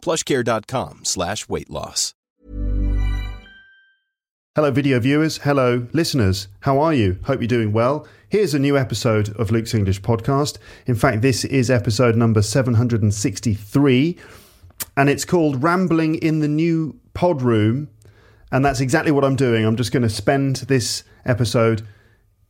[0.00, 2.14] plushcare.com slash weight loss.
[4.56, 5.38] Hello, video viewers.
[5.38, 6.48] Hello, listeners.
[6.60, 7.20] How are you?
[7.22, 8.06] Hope you're doing well.
[8.28, 10.58] Here's a new episode of Luke's English Podcast.
[10.86, 14.18] In fact, this is episode number 763,
[14.96, 17.88] and it's called Rambling in the New Pod Room.
[18.50, 19.64] And that's exactly what I'm doing.
[19.64, 21.86] I'm just going to spend this episode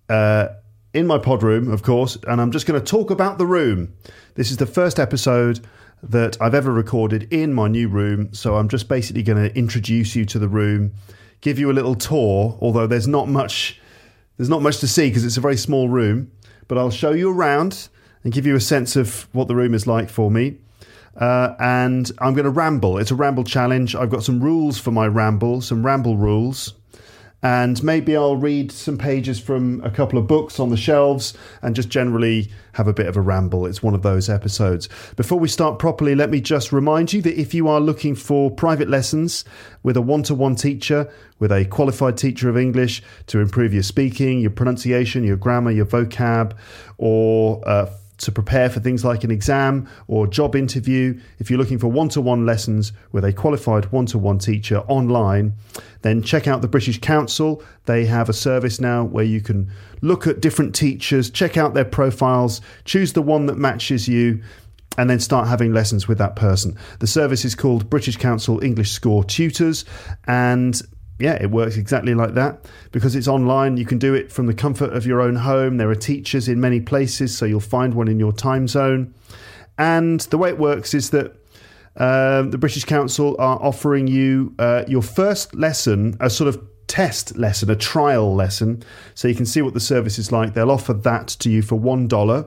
[0.08, 0.48] uh,
[0.94, 3.92] in my pod room, of course, and I'm just going to talk about the room.
[4.36, 5.60] This is the first episode
[6.02, 10.16] that I've ever recorded in my new room, so I'm just basically going to introduce
[10.16, 10.92] you to the room,
[11.40, 13.80] give you a little tour, although there's not much
[14.36, 16.30] there's not much to see because it's a very small room,
[16.66, 17.88] but I'll show you around
[18.24, 20.56] and give you a sense of what the room is like for me.
[21.14, 22.96] Uh, and I'm going to ramble.
[22.96, 23.94] It's a ramble challenge.
[23.94, 26.72] I've got some rules for my ramble, some ramble rules
[27.42, 31.74] and maybe I'll read some pages from a couple of books on the shelves and
[31.74, 33.66] just generally have a bit of a ramble.
[33.66, 34.88] It's one of those episodes.
[35.16, 38.50] Before we start properly, let me just remind you that if you are looking for
[38.50, 39.44] private lessons
[39.82, 43.82] with a one to one teacher, with a qualified teacher of English to improve your
[43.82, 46.54] speaking, your pronunciation, your grammar, your vocab,
[46.98, 51.78] or uh, to prepare for things like an exam or job interview, if you're looking
[51.78, 55.54] for one to one lessons with a qualified one to one teacher online,
[56.02, 57.62] then check out the British Council.
[57.86, 59.70] They have a service now where you can
[60.02, 64.42] look at different teachers, check out their profiles, choose the one that matches you.
[64.98, 66.76] And then start having lessons with that person.
[66.98, 69.84] The service is called British Council English Score Tutors,
[70.26, 70.82] and
[71.20, 73.76] yeah, it works exactly like that because it's online.
[73.76, 75.76] You can do it from the comfort of your own home.
[75.76, 79.14] There are teachers in many places, so you'll find one in your time zone.
[79.78, 81.36] And the way it works is that
[81.96, 87.36] um, the British Council are offering you uh, your first lesson, a sort of test
[87.36, 88.82] lesson, a trial lesson,
[89.14, 90.54] so you can see what the service is like.
[90.54, 92.46] They'll offer that to you for one dollar,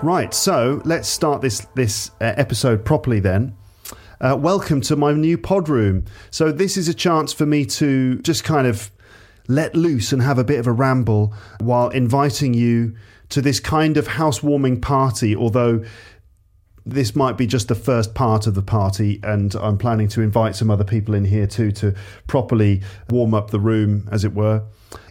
[0.00, 3.56] Right, so let's start this this uh, episode properly then.
[4.20, 6.04] Uh, welcome to my new pod room.
[6.30, 8.92] So this is a chance for me to just kind of
[9.48, 12.94] let loose and have a bit of a ramble while inviting you
[13.30, 15.34] to this kind of housewarming party.
[15.34, 15.84] Although
[16.88, 20.56] this might be just the first part of the party, and I'm planning to invite
[20.56, 21.94] some other people in here too to
[22.26, 24.62] properly warm up the room, as it were.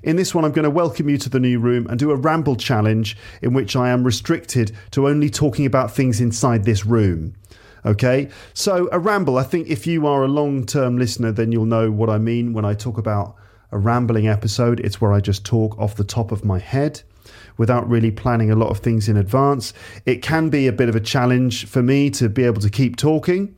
[0.01, 2.15] In this one, I'm going to welcome you to the new room and do a
[2.15, 7.35] ramble challenge in which I am restricted to only talking about things inside this room.
[7.85, 11.65] Okay, so a ramble, I think if you are a long term listener, then you'll
[11.65, 13.35] know what I mean when I talk about
[13.71, 14.79] a rambling episode.
[14.79, 17.03] It's where I just talk off the top of my head
[17.57, 19.73] without really planning a lot of things in advance.
[20.05, 22.95] It can be a bit of a challenge for me to be able to keep
[22.95, 23.55] talking,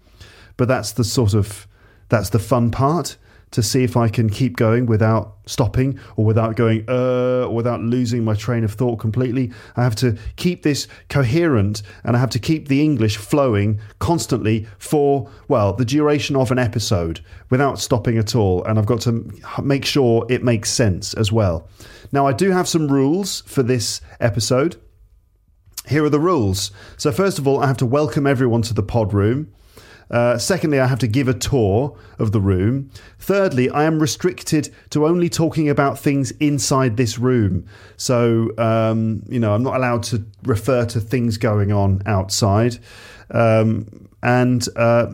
[0.57, 1.67] but that's the sort of
[2.09, 3.17] that's the fun part
[3.51, 7.81] to see if I can keep going without stopping or without going, uh, or without
[7.81, 9.51] losing my train of thought completely.
[9.75, 14.67] I have to keep this coherent and I have to keep the English flowing constantly
[14.77, 18.63] for, well, the duration of an episode without stopping at all.
[18.65, 19.31] And I've got to
[19.61, 21.67] make sure it makes sense as well.
[22.11, 24.77] Now, I do have some rules for this episode.
[25.87, 26.71] Here are the rules.
[26.97, 29.51] So, first of all, I have to welcome everyone to the pod room.
[30.09, 32.89] Uh, secondly, I have to give a tour of the room.
[33.19, 37.67] Thirdly, I am restricted to only talking about things inside this room.
[37.97, 42.79] So, um, you know, I'm not allowed to refer to things going on outside.
[43.31, 45.11] Um, and uh,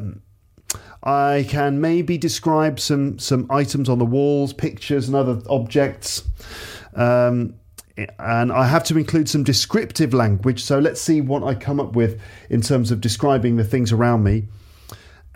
[1.03, 6.23] I can maybe describe some, some items on the walls, pictures, and other objects.
[6.95, 7.55] Um,
[8.19, 10.63] and I have to include some descriptive language.
[10.63, 12.19] So let's see what I come up with
[12.49, 14.47] in terms of describing the things around me.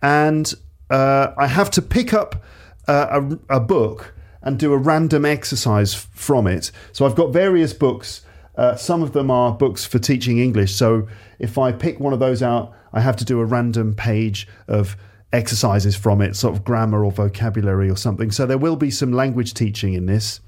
[0.02, 0.54] And
[0.90, 2.44] uh, I have to pick up
[2.88, 6.72] uh, a, a, book and do a random exercise from it.
[6.92, 8.22] So I've got various books.
[8.56, 10.74] Uh, some of them are books for teaching English.
[10.76, 11.08] So
[11.38, 14.98] if I pick one of those out, I have to do a random page of
[15.32, 18.32] exercises from it, sort of grammar or vocabulary or something.
[18.32, 20.40] So there will be some language teaching in this.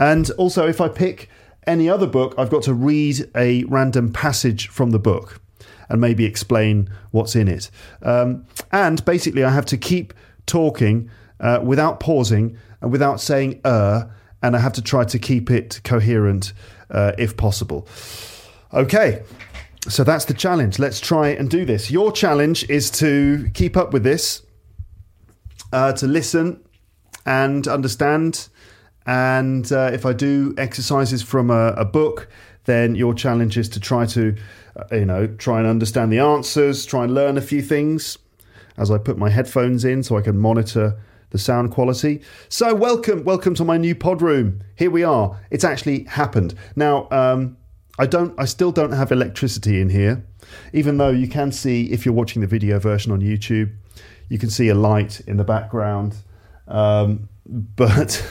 [0.00, 1.28] And also, if I pick
[1.66, 5.40] any other book, I've got to read a random passage from the book
[5.88, 7.70] and maybe explain what's in it.
[8.02, 10.14] Um, and basically, I have to keep
[10.46, 14.04] talking uh, without pausing and without saying uh,
[14.42, 16.52] and I have to try to keep it coherent
[16.90, 17.88] uh, if possible.
[18.72, 19.22] Okay,
[19.88, 20.78] so that's the challenge.
[20.78, 21.90] Let's try and do this.
[21.90, 24.42] Your challenge is to keep up with this,
[25.72, 26.62] uh, to listen
[27.26, 28.48] and understand.
[29.06, 32.28] And uh, if I do exercises from a, a, book,
[32.64, 34.36] then your challenge is to try to,
[34.92, 38.18] you know, try and understand the answers, try and learn a few things
[38.76, 42.22] as I put my headphones in so I can monitor the sound quality.
[42.48, 44.62] So, welcome, welcome to my new pod room.
[44.76, 45.38] Here we are.
[45.50, 46.54] It's actually happened.
[46.76, 47.56] Now, um,
[47.98, 48.38] I don't.
[48.38, 50.24] I still don't have electricity in here,
[50.72, 53.72] even though you can see if you're watching the video version on YouTube,
[54.28, 56.16] you can see a light in the background.
[56.68, 58.24] Um, but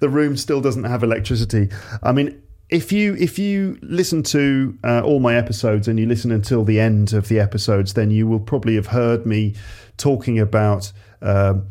[0.00, 1.70] the room still doesn't have electricity.
[2.02, 2.41] I mean,
[2.72, 6.80] if you if you listen to uh, all my episodes and you listen until the
[6.80, 9.54] end of the episodes, then you will probably have heard me
[9.98, 10.90] talking about
[11.20, 11.66] um,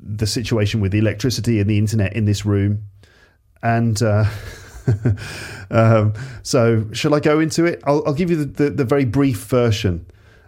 [0.00, 2.82] the situation with the electricity and the internet in this room,
[3.62, 4.02] and.
[4.02, 4.24] Uh,
[5.70, 6.12] um,
[6.42, 7.80] so, shall I go into it?
[7.84, 10.04] I'll, I'll give you the, the, the, very brief version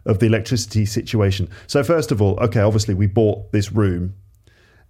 [0.06, 1.48] of the electricity situation.
[1.68, 4.14] So, first of all, okay, obviously, we bought this room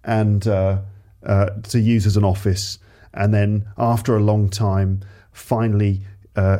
[0.03, 0.79] and uh,
[1.23, 2.79] uh, to use as an office,
[3.15, 5.01] and then after a long time,
[5.31, 6.01] finally.
[6.35, 6.59] Uh,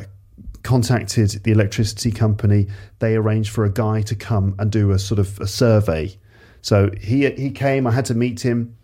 [0.65, 2.67] contacted the electricity company.
[2.99, 6.17] They arranged for a guy to come and do a sort of a survey.
[6.61, 8.75] So he he came i had to meet him.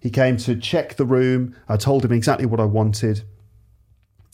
[0.00, 1.54] He came to check the room.
[1.68, 3.22] I told him exactly what i wanted.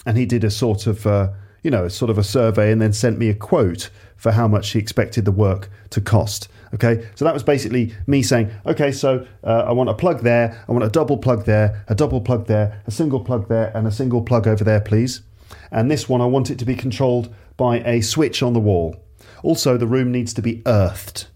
[0.07, 1.33] And he did a sort of uh,
[1.63, 4.47] you know a sort of a survey and then sent me a quote for how
[4.47, 8.93] much he expected the work to cost okay so that was basically me saying okay
[8.93, 12.21] so uh, i want a plug there i want a double plug there a double
[12.21, 15.23] plug there a single plug there and a single plug over there please
[15.71, 18.97] and this one i want it to be controlled by a switch on the wall
[19.43, 21.29] also the room needs to be earthed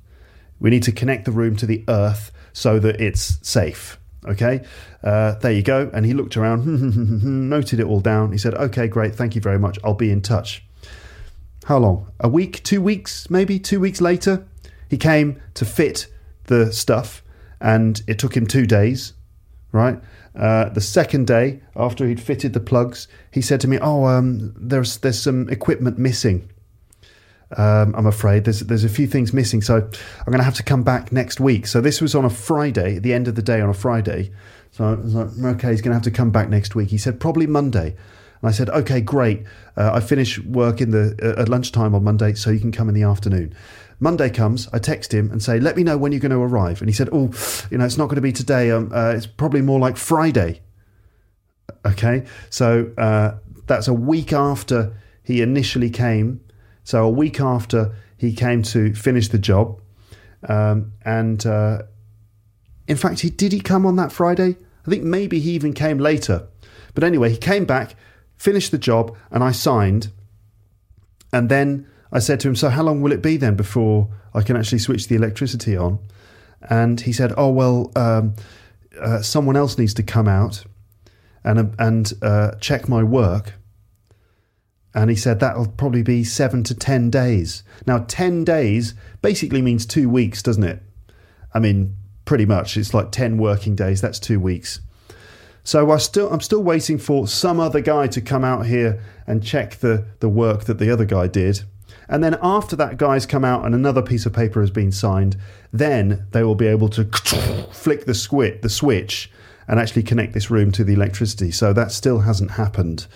[0.60, 4.64] we need to connect the room to the earth so that it's safe Okay,
[5.04, 5.90] uh, there you go.
[5.94, 6.66] And he looked around,
[7.48, 8.32] noted it all down.
[8.32, 9.14] He said, Okay, great.
[9.14, 9.78] Thank you very much.
[9.84, 10.64] I'll be in touch.
[11.64, 12.10] How long?
[12.20, 12.62] A week?
[12.62, 13.30] Two weeks?
[13.30, 13.58] Maybe?
[13.58, 14.46] Two weeks later?
[14.88, 16.06] He came to fit
[16.44, 17.22] the stuff,
[17.60, 19.14] and it took him two days,
[19.72, 20.00] right?
[20.34, 24.54] Uh, the second day, after he'd fitted the plugs, he said to me, "Oh, um,
[24.56, 26.50] there's there's some equipment missing."
[27.56, 30.62] Um, I'm afraid there's there's a few things missing, so I'm going to have to
[30.62, 31.66] come back next week.
[31.66, 34.30] So this was on a Friday, at the end of the day on a Friday.
[34.70, 36.90] So I was like, okay, he's going to have to come back next week.
[36.90, 37.96] He said probably Monday,
[38.40, 39.44] and I said, okay, great.
[39.76, 42.88] Uh, I finish work in the uh, at lunchtime on Monday, so you can come
[42.88, 43.54] in the afternoon.
[44.00, 46.80] Monday comes, I text him and say, let me know when you're going to arrive.
[46.80, 47.30] And he said, oh,
[47.70, 48.70] you know, it's not going to be today.
[48.70, 50.60] Um, uh, it's probably more like Friday.
[51.84, 56.40] Okay, so uh, that's a week after he initially came
[56.88, 59.78] so a week after he came to finish the job,
[60.48, 61.82] um, and uh,
[62.86, 64.56] in fact, he did he come on that Friday?
[64.86, 66.48] I think maybe he even came later.
[66.94, 67.94] But anyway, he came back,
[68.38, 70.10] finished the job, and I signed.
[71.30, 74.42] And then I said to him, "So how long will it be then before I
[74.42, 75.98] can actually switch the electricity on?"
[76.68, 78.34] And he said, "Oh well, um,
[79.00, 80.64] uh, someone else needs to come out
[81.44, 83.54] and and uh, check my work."
[84.94, 87.62] And he said that'll probably be seven to 10 days.
[87.86, 90.82] Now, 10 days basically means two weeks, doesn't it?
[91.52, 92.76] I mean, pretty much.
[92.76, 94.00] It's like 10 working days.
[94.00, 94.80] That's two weeks.
[95.62, 99.44] So I still, I'm still waiting for some other guy to come out here and
[99.44, 101.60] check the, the work that the other guy did.
[102.08, 105.36] And then after that guy's come out and another piece of paper has been signed,
[105.72, 107.04] then they will be able to
[107.72, 109.30] flick the, squit, the switch
[109.66, 111.50] and actually connect this room to the electricity.
[111.50, 113.06] So that still hasn't happened.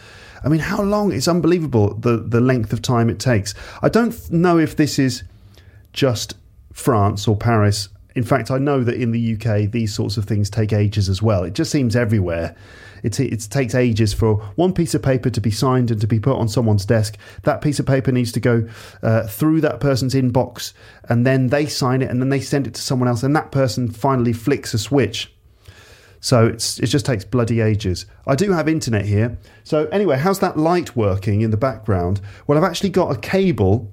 [0.45, 1.13] I mean, how long?
[1.13, 3.55] It's unbelievable the, the length of time it takes.
[3.81, 5.23] I don't know if this is
[5.93, 6.35] just
[6.73, 7.89] France or Paris.
[8.15, 11.23] In fact, I know that in the UK, these sorts of things take ages as
[11.23, 11.45] well.
[11.45, 12.55] It just seems everywhere.
[13.03, 16.21] It, it takes ages for one piece of paper to be signed and to be
[16.21, 17.17] put on someone's desk.
[17.43, 18.69] That piece of paper needs to go
[19.03, 20.73] uh, through that person's inbox,
[21.09, 23.51] and then they sign it, and then they send it to someone else, and that
[23.51, 25.33] person finally flicks a switch.
[26.21, 28.07] So it's, it just takes bloody ages.
[28.29, 29.37] I do have internet here.
[29.65, 32.21] So, anyway, how's that light working in the background?
[32.47, 33.93] Well, I've actually got a cable,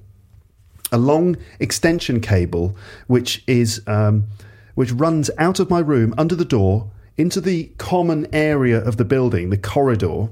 [0.91, 4.27] a long extension cable, which is um,
[4.75, 9.03] which runs out of my room under the door into the common area of the
[9.03, 10.29] building, the corridor,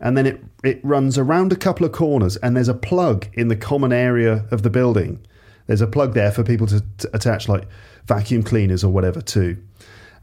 [0.00, 3.48] and then it, it runs around a couple of corners, and there's a plug in
[3.48, 5.20] the common area of the building.
[5.66, 7.68] There's a plug there for people to, to attach like
[8.06, 9.58] vacuum cleaners or whatever to.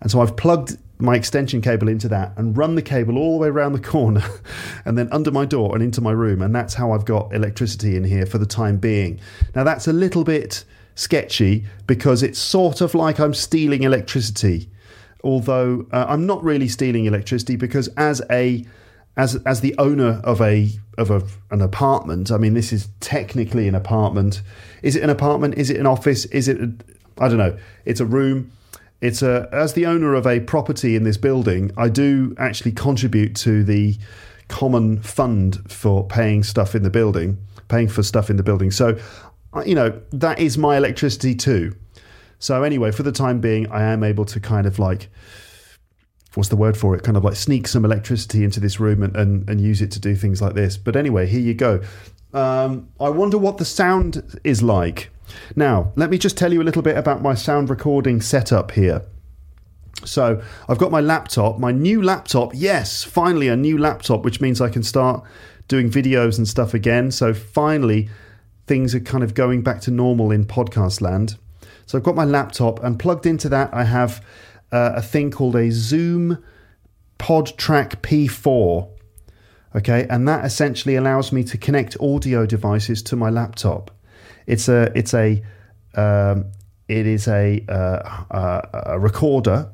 [0.01, 3.43] And so I've plugged my extension cable into that and run the cable all the
[3.43, 4.23] way around the corner
[4.85, 6.41] and then under my door and into my room.
[6.41, 9.19] And that's how I've got electricity in here for the time being.
[9.53, 10.65] Now, that's a little bit
[10.95, 14.71] sketchy because it's sort of like I'm stealing electricity.
[15.23, 18.65] Although uh, I'm not really stealing electricity because as a
[19.15, 23.67] as as the owner of a of a, an apartment, I mean this is technically
[23.67, 24.41] an apartment.
[24.83, 25.55] Is it an apartment?
[25.55, 26.25] Is it an office?
[26.25, 26.59] Is it
[27.19, 27.57] I don't know.
[27.85, 28.51] It's a room
[29.01, 33.35] it's a as the owner of a property in this building, I do actually contribute
[33.37, 33.95] to the
[34.47, 38.71] common fund for paying stuff in the building, paying for stuff in the building.
[38.71, 38.97] So,
[39.65, 41.75] you know, that is my electricity too.
[42.39, 45.09] So anyway, for the time being, I am able to kind of like
[46.37, 47.03] what's the word for it?
[47.03, 49.99] Kind of like sneak some electricity into this room and, and, and use it to
[49.99, 50.77] do things like this.
[50.77, 51.81] But anyway, here you go.
[52.31, 55.09] Um, I wonder what the sound is like.
[55.55, 59.01] Now, let me just tell you a little bit about my sound recording setup here.
[60.05, 62.51] So, I've got my laptop, my new laptop.
[62.53, 65.23] Yes, finally a new laptop, which means I can start
[65.67, 67.09] doing videos and stuff again.
[67.09, 68.09] So, finally,
[68.67, 71.37] things are kind of going back to normal in podcast land.
[71.87, 74.23] So, I've got my laptop, and plugged into that, I have
[74.71, 76.43] uh, a thing called a Zoom
[77.17, 78.89] PodTrak P4.
[79.75, 83.91] Okay, and that essentially allows me to connect audio devices to my laptop.
[84.45, 85.43] It's a it's a
[85.95, 86.51] um,
[86.87, 89.69] it is a, uh, a recorder,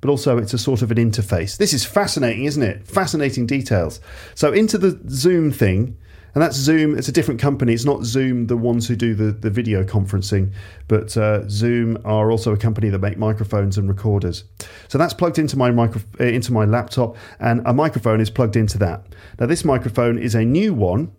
[0.00, 1.56] but also it's a sort of an interface.
[1.56, 2.86] This is fascinating, isn't it?
[2.86, 4.00] Fascinating details.
[4.34, 5.96] So into the Zoom thing,
[6.36, 6.98] and that's Zoom.
[6.98, 7.72] It's a different company.
[7.72, 10.52] It's not Zoom, the ones who do the, the video conferencing,
[10.86, 14.44] but uh, Zoom are also a company that make microphones and recorders.
[14.88, 18.54] So that's plugged into my micro, uh, into my laptop, and a microphone is plugged
[18.54, 19.06] into that.
[19.40, 21.10] Now this microphone is a new one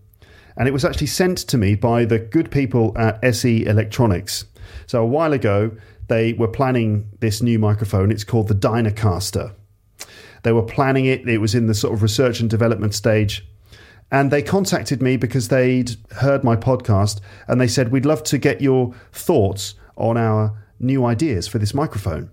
[0.55, 4.45] and it was actually sent to me by the good people at SE Electronics.
[4.85, 5.71] So a while ago,
[6.09, 8.11] they were planning this new microphone.
[8.11, 9.55] It's called the Dynacaster.
[10.43, 13.47] They were planning it, it was in the sort of research and development stage.
[14.11, 18.37] And they contacted me because they'd heard my podcast and they said, We'd love to
[18.37, 22.31] get your thoughts on our new ideas for this microphone.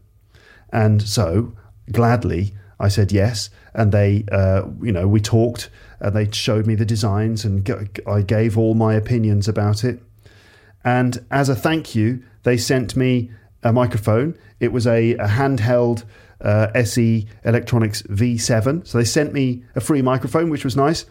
[0.72, 1.52] And so,
[1.90, 3.50] gladly, I said yes.
[3.74, 7.68] And they, uh, you know, we talked and they showed me the designs and
[8.06, 10.00] I gave all my opinions about it.
[10.84, 13.30] And as a thank you, they sent me
[13.62, 14.36] a microphone.
[14.60, 16.04] It was a, a handheld
[16.40, 18.86] uh, SE Electronics V7.
[18.86, 21.06] So they sent me a free microphone, which was nice.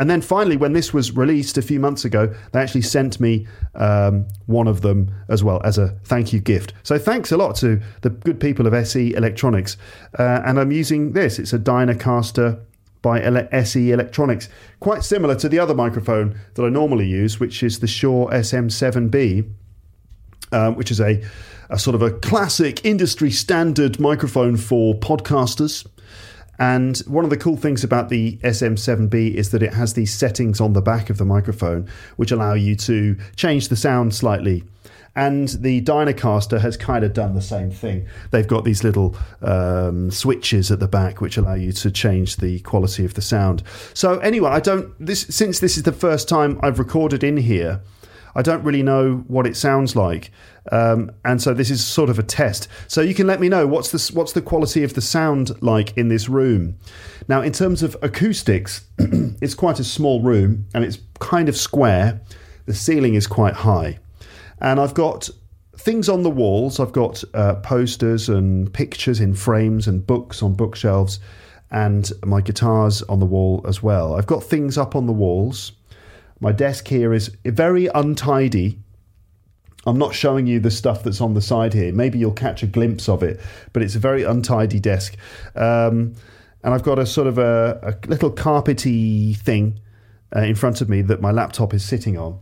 [0.00, 3.46] And then finally, when this was released a few months ago, they actually sent me
[3.74, 6.72] um, one of them as well as a thank you gift.
[6.84, 9.76] So thanks a lot to the good people of SE Electronics.
[10.18, 11.38] Uh, and I'm using this.
[11.38, 12.58] It's a Dynacaster
[13.02, 13.20] by
[13.52, 14.48] SE Electronics,
[14.80, 19.52] quite similar to the other microphone that I normally use, which is the Shure SM7B,
[20.52, 21.22] um, which is a,
[21.68, 25.86] a sort of a classic industry standard microphone for podcasters.
[26.60, 30.60] And one of the cool things about the SM7B is that it has these settings
[30.60, 34.64] on the back of the microphone, which allow you to change the sound slightly.
[35.16, 38.06] And the Dynacaster has kind of done the same thing.
[38.30, 42.60] They've got these little um, switches at the back which allow you to change the
[42.60, 43.62] quality of the sound.
[43.94, 47.80] So anyway, I don't this since this is the first time I've recorded in here.
[48.34, 50.30] I don't really know what it sounds like,
[50.70, 52.68] um, and so this is sort of a test.
[52.88, 55.96] So you can let me know what's the what's the quality of the sound like
[55.96, 56.78] in this room.
[57.28, 62.20] Now, in terms of acoustics, it's quite a small room and it's kind of square.
[62.66, 63.98] The ceiling is quite high.
[64.60, 65.30] And I've got
[65.76, 66.78] things on the walls.
[66.78, 71.20] I've got uh, posters and pictures in frames and books on bookshelves,
[71.70, 74.14] and my guitars on the wall as well.
[74.14, 75.72] I've got things up on the walls.
[76.40, 78.78] My desk here is very untidy.
[79.86, 81.92] I'm not showing you the stuff that's on the side here.
[81.92, 83.40] Maybe you'll catch a glimpse of it,
[83.72, 85.16] but it's a very untidy desk.
[85.54, 86.14] Um,
[86.62, 89.80] and I've got a sort of a, a little carpety thing
[90.34, 92.38] uh, in front of me that my laptop is sitting on.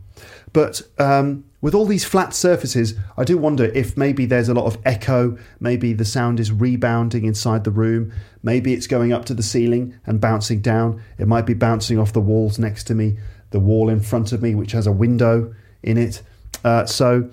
[0.52, 4.66] But um, with all these flat surfaces, I do wonder if maybe there's a lot
[4.66, 8.12] of echo, maybe the sound is rebounding inside the room,
[8.42, 11.02] maybe it's going up to the ceiling and bouncing down.
[11.18, 13.18] It might be bouncing off the walls next to me,
[13.50, 16.22] the wall in front of me, which has a window in it.
[16.64, 17.30] Uh, so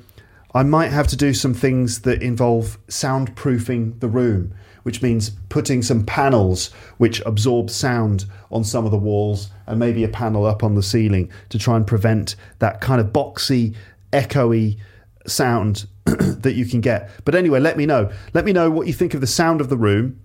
[0.53, 4.53] I might have to do some things that involve soundproofing the room,
[4.83, 10.03] which means putting some panels which absorb sound on some of the walls and maybe
[10.03, 13.75] a panel up on the ceiling to try and prevent that kind of boxy,
[14.13, 14.77] echoey
[15.27, 17.09] sound that you can get.
[17.25, 18.11] But anyway, let me know.
[18.33, 20.19] Let me know what you think of the sound of the room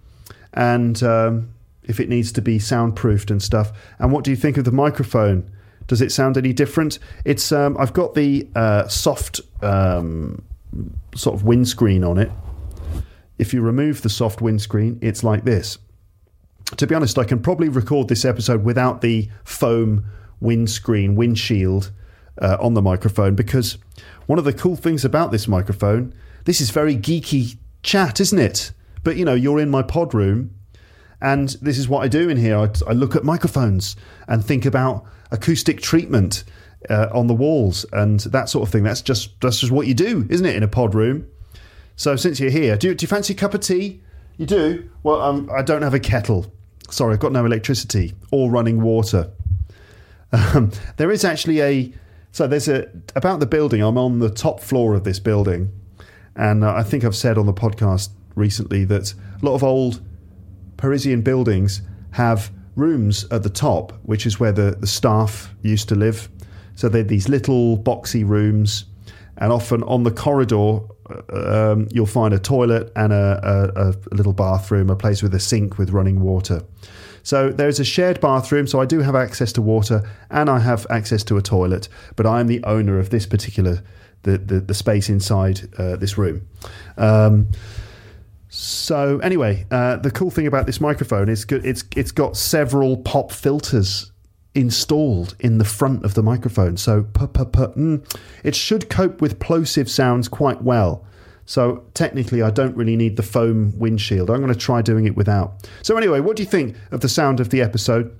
[0.52, 3.72] and um, if it needs to be soundproofed and stuff.
[3.98, 5.50] And what do you think of the microphone?
[5.90, 7.00] Does it sound any different?
[7.24, 10.40] It's um, I've got the uh, soft um,
[11.16, 12.30] sort of windscreen on it.
[13.40, 15.78] If you remove the soft windscreen, it's like this.
[16.76, 20.04] To be honest, I can probably record this episode without the foam
[20.38, 21.90] windscreen, windshield
[22.40, 23.76] uh, on the microphone because
[24.26, 28.70] one of the cool things about this microphone, this is very geeky chat, isn't it?
[29.02, 30.54] But you know, you're in my pod room,
[31.20, 32.56] and this is what I do in here.
[32.56, 33.96] I, I look at microphones
[34.28, 36.44] and think about acoustic treatment
[36.88, 38.82] uh, on the walls and that sort of thing.
[38.82, 41.26] That's just that's just what you do, isn't it, in a pod room?
[41.96, 44.00] So since you're here, do, do you fancy a cup of tea?
[44.38, 44.88] You do?
[45.02, 46.50] Well, um, I don't have a kettle.
[46.88, 49.30] Sorry, I've got no electricity or running water.
[50.32, 51.92] Um, there is actually a
[52.30, 53.82] so there's a about the building.
[53.82, 55.72] I'm on the top floor of this building,
[56.36, 60.00] and uh, I think I've said on the podcast recently that a lot of old
[60.80, 61.82] Parisian buildings
[62.12, 66.28] have rooms at the top, which is where the, the staff used to live.
[66.74, 68.86] So they're these little boxy rooms,
[69.36, 74.14] and often on the corridor, uh, um, you'll find a toilet and a, a, a
[74.14, 76.62] little bathroom, a place with a sink with running water.
[77.22, 80.86] So there's a shared bathroom, so I do have access to water and I have
[80.88, 83.82] access to a toilet, but I'm the owner of this particular
[84.22, 86.46] the the, the space inside uh, this room.
[86.96, 87.48] Um,
[88.50, 91.46] so anyway, uh, the cool thing about this microphone is.
[91.48, 94.10] It's it's got several pop filters
[94.56, 100.28] installed in the front of the microphone, so mm, it should cope with plosive sounds
[100.28, 101.06] quite well.
[101.46, 104.30] So technically, I don't really need the foam windshield.
[104.30, 105.68] I'm going to try doing it without.
[105.82, 108.16] So anyway, what do you think of the sound of the episode?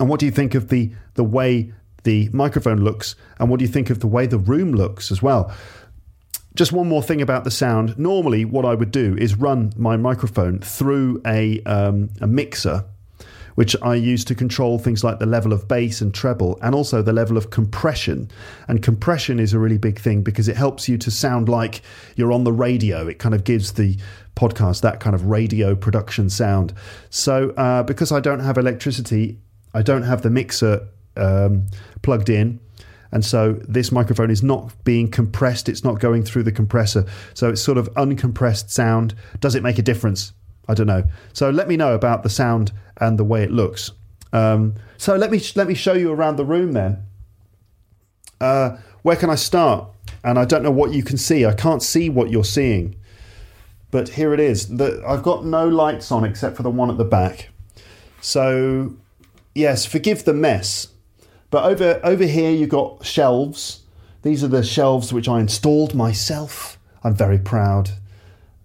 [0.00, 1.70] And what do you think of the the way
[2.04, 3.14] the microphone looks?
[3.38, 5.54] And what do you think of the way the room looks as well?
[6.56, 7.98] Just one more thing about the sound.
[7.98, 12.84] Normally, what I would do is run my microphone through a um, a mixer
[13.54, 17.02] which I use to control things like the level of bass and treble and also
[17.02, 18.30] the level of compression.
[18.68, 21.82] And compression is a really big thing because it helps you to sound like
[22.16, 23.06] you're on the radio.
[23.06, 23.96] It kind of gives the
[24.34, 26.74] podcast that kind of radio production sound.
[27.10, 29.38] So, uh, because I don't have electricity,
[29.72, 31.66] I don't have the mixer um,
[32.02, 32.60] plugged in.
[33.14, 37.06] And so this microphone is not being compressed, it's not going through the compressor.
[37.32, 39.14] So it's sort of uncompressed sound.
[39.38, 40.32] Does it make a difference?
[40.66, 41.04] I don't know.
[41.32, 43.92] So let me know about the sound and the way it looks.
[44.32, 47.04] Um, so let me let me show you around the room then.
[48.40, 49.88] Uh, where can I start?
[50.24, 51.46] And I don't know what you can see.
[51.46, 52.96] I can't see what you're seeing,
[53.92, 54.76] but here it is.
[54.76, 57.50] The, I've got no lights on except for the one at the back.
[58.20, 58.94] So
[59.54, 60.88] yes, forgive the mess.
[61.54, 63.84] But over over here you've got shelves.
[64.22, 66.80] These are the shelves which I installed myself.
[67.04, 67.90] I'm very proud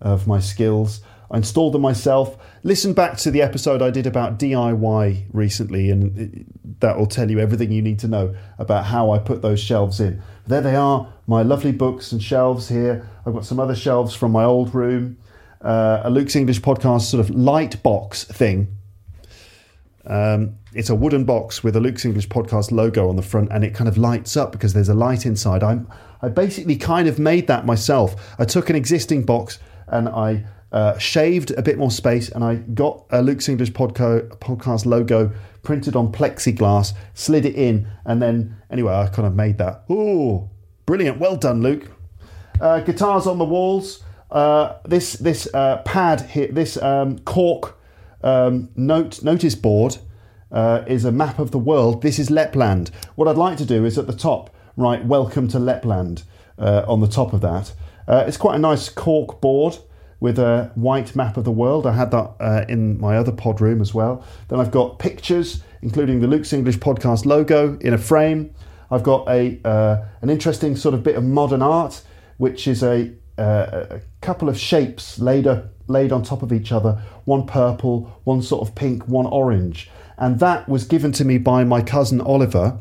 [0.01, 1.01] of my skills.
[1.29, 2.35] I installed them myself.
[2.63, 7.37] Listen back to the episode I did about DIY recently, and that will tell you
[7.37, 10.23] everything you need to know about how I put those shelves in.
[10.47, 13.07] There they are, my lovely books and shelves here.
[13.23, 15.19] I've got some other shelves from my old room,
[15.61, 18.75] uh, a Luke's English podcast sort of light box thing.
[20.07, 23.63] Um, it's a wooden box with a Luke's English podcast logo on the front, and
[23.63, 25.63] it kind of lights up because there's a light inside.
[25.63, 25.87] I'm,
[26.21, 28.35] I basically kind of made that myself.
[28.37, 32.55] I took an existing box and I uh, shaved a bit more space, and I
[32.55, 35.31] got a Luke's English podco- podcast logo
[35.63, 39.83] printed on plexiglass, slid it in, and then anyway, I kind of made that.
[39.89, 40.49] Ooh,
[40.85, 41.17] brilliant!
[41.17, 41.87] Well done, Luke.
[42.61, 44.03] Uh, guitars on the walls.
[44.29, 47.79] Uh, this this uh, pad here, this um, cork
[48.21, 49.97] um, note notice board
[50.51, 52.01] uh, is a map of the world.
[52.01, 52.91] This is Lapland.
[53.15, 56.23] What I'd like to do is at the top write "Welcome to Lapland"
[56.57, 57.73] uh, on the top of that.
[58.07, 59.77] it's quite a nice cork board
[60.19, 61.87] with a white map of the world.
[61.87, 64.23] I had that uh, in my other pod room as well.
[64.49, 68.53] Then I've got pictures, including the Luke's English podcast logo in a frame.
[68.91, 72.01] I've got a uh, an interesting sort of bit of modern art,
[72.37, 76.71] which is a, uh, a couple of shapes laid up, laid on top of each
[76.71, 77.01] other.
[77.25, 81.63] One purple, one sort of pink, one orange, and that was given to me by
[81.63, 82.77] my cousin Oliver,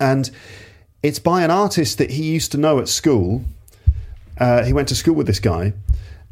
[0.00, 0.30] and
[1.02, 3.44] it's by an artist that he used to know at school.
[4.38, 5.74] Uh, he went to school with this guy,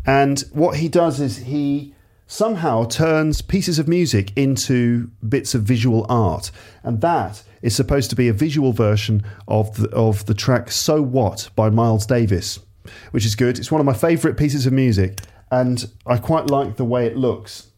[0.06, 1.92] and what he does is he
[2.28, 6.50] somehow turns pieces of music into bits of visual art.
[6.82, 11.00] And that is supposed to be a visual version of the, of the track So
[11.00, 12.58] What by Miles Davis,
[13.12, 13.58] which is good.
[13.58, 15.20] It's one of my favourite pieces of music.
[15.50, 17.68] and I quite like the way it looks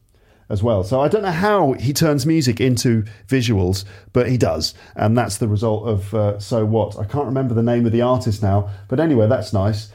[0.48, 0.82] as well.
[0.82, 5.36] So I don't know how he turns music into visuals, but he does, and that's
[5.38, 6.98] the result of uh, So What.
[6.98, 9.90] I can't remember the name of the artist now, but anyway, that's nice.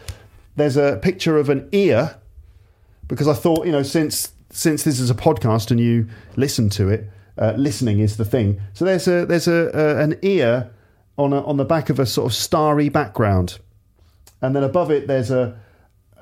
[0.55, 2.17] There's a picture of an ear
[3.07, 6.89] because I thought, you know, since since this is a podcast and you listen to
[6.89, 8.61] it, uh, listening is the thing.
[8.73, 10.69] So there's a there's a, a an ear
[11.17, 13.59] on a, on the back of a sort of starry background,
[14.41, 15.59] and then above it there's a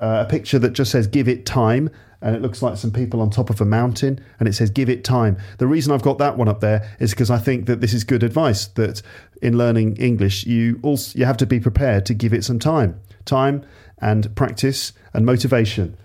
[0.00, 1.90] a picture that just says "Give it time."
[2.22, 4.88] And it looks like some people on top of a mountain, and it says "Give
[4.88, 7.80] it time." The reason I've got that one up there is because I think that
[7.80, 8.66] this is good advice.
[8.66, 9.02] That
[9.42, 13.00] in learning English, you also you have to be prepared to give it some time,
[13.24, 13.64] time
[13.98, 15.96] and practice and motivation.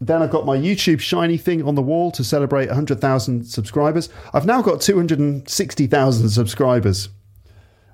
[0.00, 4.08] Then I've got my YouTube shiny thing on the wall to celebrate 100,000 subscribers.
[4.32, 7.08] I've now got 260,000 subscribers.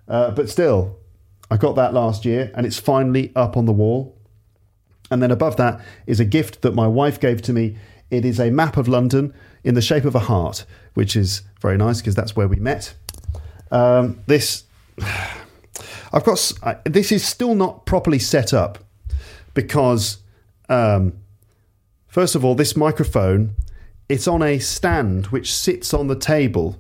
[0.09, 0.99] Uh, but still,
[1.51, 4.20] I got that last year and it's finally up on the wall.
[5.11, 7.77] And then above that is a gift that my wife gave to me.
[8.11, 11.77] It is a map of London in the shape of a heart, which is very
[11.77, 12.95] nice because that's where we met.
[13.71, 14.65] Um, this,
[16.13, 16.53] I've got,
[16.85, 18.79] this is still not properly set up
[19.55, 20.19] because
[20.69, 21.15] um,
[22.11, 23.55] First of all, this microphone,
[24.09, 26.77] it's on a stand which sits on the table,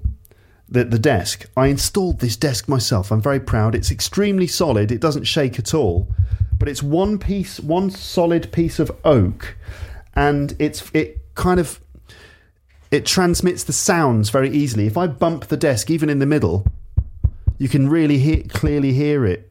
[0.68, 1.48] the, the desk.
[1.56, 3.12] I installed this desk myself.
[3.12, 3.76] I'm very proud.
[3.76, 4.90] It's extremely solid.
[4.90, 6.08] It doesn't shake at all.
[6.60, 9.56] But it's one piece, one solid piece of oak,
[10.14, 11.80] and it's it kind of
[12.90, 14.86] it transmits the sounds very easily.
[14.86, 16.66] If I bump the desk even in the middle,
[17.56, 19.50] you can really hear, clearly hear it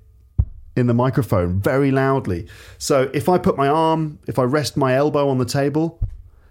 [0.75, 2.47] in the microphone very loudly.
[2.77, 5.99] So if I put my arm, if I rest my elbow on the table,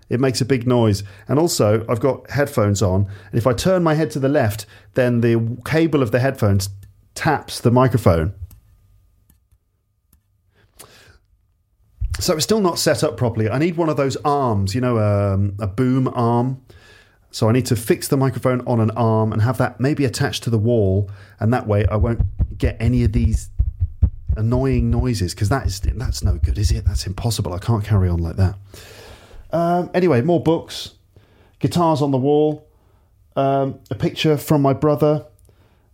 [0.08, 1.04] it makes a big noise.
[1.28, 4.66] And also, I've got headphones on, and if I turn my head to the left,
[4.94, 6.70] then the cable of the headphones
[7.14, 8.34] taps the microphone.
[12.20, 13.48] So it's still not set up properly.
[13.48, 16.60] I need one of those arms, you know, um, a boom arm.
[17.30, 20.42] So I need to fix the microphone on an arm and have that maybe attached
[20.44, 22.22] to the wall, and that way I won't
[22.56, 23.50] get any of these
[24.36, 26.86] annoying noises because that is that's no good, is it?
[26.86, 27.52] That's impossible.
[27.52, 28.56] I can't carry on like that.
[29.52, 30.94] Um, anyway, more books,
[31.58, 32.66] guitars on the wall,
[33.36, 35.26] um, a picture from my brother,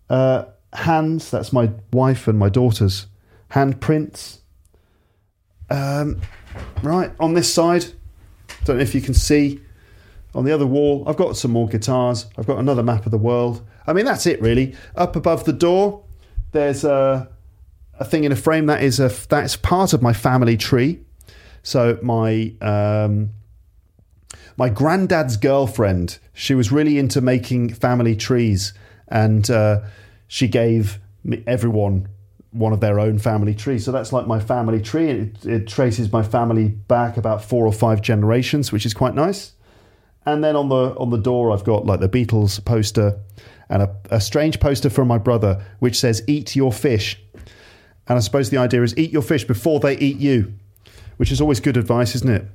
[0.08, 1.30] uh, hands.
[1.30, 3.06] That's my wife and my daughter's
[3.50, 4.38] handprints.
[5.70, 6.20] Um,
[6.83, 7.87] right on this side,
[8.64, 9.61] don't know if you can see.
[10.35, 12.27] On the other wall, I've got some more guitars.
[12.37, 13.64] I've got another map of the world.
[13.87, 14.74] I mean, that's it really.
[14.96, 16.03] Up above the door,
[16.53, 17.29] there's a
[17.98, 21.00] a thing in a frame that is a that's part of my family tree.
[21.62, 23.31] So my um,
[24.57, 28.74] my granddad's girlfriend, she was really into making family trees,
[29.09, 29.81] and uh,
[30.27, 30.98] she gave
[31.46, 32.09] everyone
[32.55, 33.85] one of their own family trees.
[33.85, 35.11] So that's like my family tree.
[35.11, 39.53] It, it traces my family back about four or five generations, which is quite nice.
[40.25, 43.19] And then on the on the door, I've got like the Beatles poster
[43.69, 47.21] and a, a strange poster from my brother, which says "Eat your fish."
[48.07, 50.55] And I suppose the idea is eat your fish before they eat you,
[51.17, 52.47] which is always good advice, isn't it?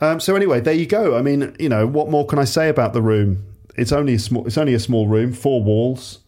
[0.00, 1.16] Um, so anyway, there you go.
[1.16, 3.44] I mean, you know, what more can I say about the room?
[3.76, 4.46] It's only a small.
[4.46, 6.20] It's only a small room, four walls.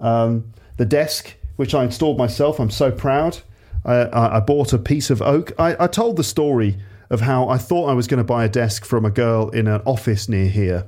[0.00, 3.38] Um, the desk, which I installed myself, I'm so proud.
[3.84, 5.52] I, I bought a piece of oak.
[5.58, 6.76] I, I told the story
[7.10, 9.66] of how I thought I was going to buy a desk from a girl in
[9.66, 10.86] an office near here,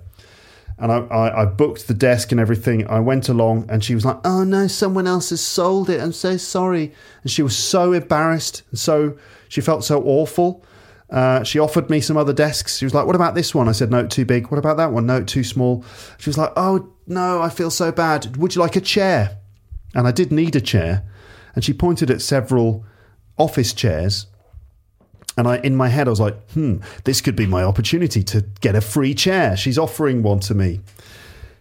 [0.79, 2.87] and I, I, I, booked the desk and everything.
[2.89, 6.03] I went along and she was like, Oh no, someone else has sold it.
[6.03, 6.93] I'm so sorry.
[7.23, 8.63] And she was so embarrassed.
[8.71, 9.17] And so
[9.49, 10.65] she felt so awful.
[11.09, 12.77] Uh, she offered me some other desks.
[12.77, 13.71] She was like, What about this one?
[13.71, 14.51] I said, No, too big.
[14.51, 15.07] What about that one?
[15.07, 15.83] No, too small.
[16.19, 18.37] She was like, Oh no, I feel so bad.
[18.37, 19.39] Would you like a chair?
[19.95, 21.05] And I did need a chair.
[21.55, 22.85] And she pointed at several
[23.39, 24.27] office chairs
[25.37, 28.43] and I, in my head, I was like, hmm, this could be my opportunity to
[28.61, 29.57] get a free chair.
[29.57, 30.81] She's offering one to me.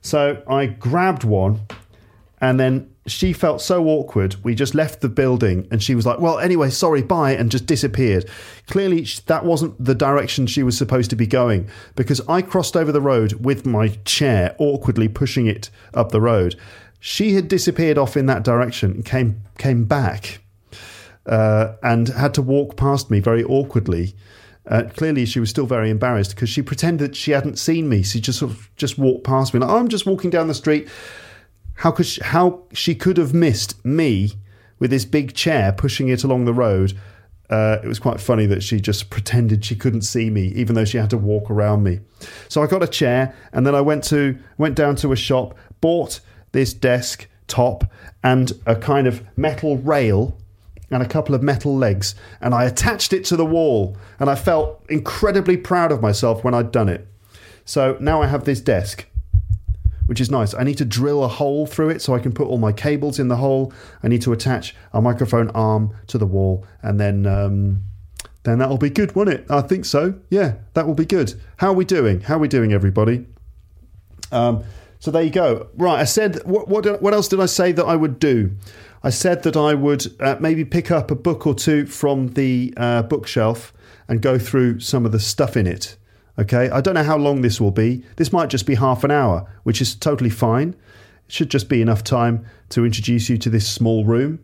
[0.01, 1.61] So I grabbed one,
[2.39, 4.38] and then she felt so awkward.
[4.43, 7.65] We just left the building, and she was like, well, anyway, sorry, bye, and just
[7.65, 8.29] disappeared.
[8.67, 12.93] Clearly, that wasn't the direction she was supposed to be going because I crossed over
[12.93, 16.55] the road with my chair, awkwardly pushing it up the road.
[17.07, 20.39] She had disappeared off in that direction and came, came back
[21.27, 24.15] uh, and had to walk past me very awkwardly.
[24.65, 28.01] Uh, clearly, she was still very embarrassed because she pretended that she hadn't seen me.
[28.01, 29.59] She just sort of just walked past me.
[29.59, 30.87] Like, oh, I'm just walking down the street.
[31.75, 34.31] How could she, how she could have missed me
[34.79, 36.97] with this big chair pushing it along the road?
[37.51, 40.85] Uh, it was quite funny that she just pretended she couldn't see me, even though
[40.85, 41.99] she had to walk around me.
[42.49, 45.55] So I got a chair, and then I went to went down to a shop,
[45.81, 46.19] bought
[46.55, 47.83] this desk top
[48.23, 50.37] and a kind of metal rail
[50.89, 54.35] and a couple of metal legs, and I attached it to the wall, and I
[54.35, 57.07] felt incredibly proud of myself when I'd done it.
[57.65, 59.05] So now I have this desk,
[60.05, 60.53] which is nice.
[60.53, 63.19] I need to drill a hole through it so I can put all my cables
[63.19, 63.73] in the hole.
[64.01, 67.83] I need to attach a microphone arm to the wall, and then um,
[68.43, 69.45] then that'll be good, won't it?
[69.49, 70.13] I think so.
[70.29, 71.33] Yeah, that will be good.
[71.57, 72.21] How are we doing?
[72.21, 73.25] How are we doing, everybody?
[74.31, 74.63] Um,
[75.05, 75.67] so there you go.
[75.75, 78.55] Right, I said what, what what else did I say that I would do?
[79.03, 82.73] I said that I would uh, maybe pick up a book or two from the
[82.75, 83.71] uh, bookshelf
[84.07, 85.95] and go through some of the stuff in it.
[86.39, 88.03] Okay, I don't know how long this will be.
[88.15, 90.69] This might just be half an hour, which is totally fine.
[91.27, 94.39] It should just be enough time to introduce you to this small room.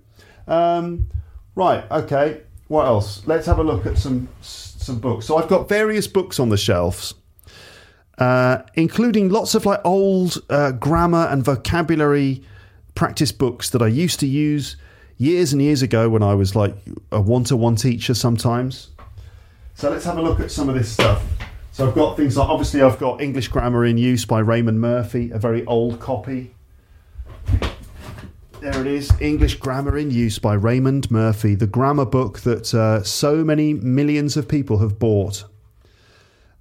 [0.48, 1.10] Um,
[1.56, 2.42] right, okay.
[2.68, 3.24] What else?
[3.26, 5.26] Let's have a look at some some books.
[5.26, 7.16] So I've got various books on the shelves.
[8.22, 12.44] Uh, including lots of like old uh, grammar and vocabulary
[12.94, 14.76] practice books that I used to use
[15.18, 16.76] years and years ago when I was like
[17.12, 18.92] a one to one teacher sometimes.
[19.74, 21.24] So let's have a look at some of this stuff.
[21.72, 25.32] So I've got things like obviously I've got English Grammar in Use by Raymond Murphy,
[25.32, 26.54] a very old copy.
[28.60, 33.02] There it is, English Grammar in Use by Raymond Murphy, the grammar book that uh,
[33.02, 35.46] so many millions of people have bought.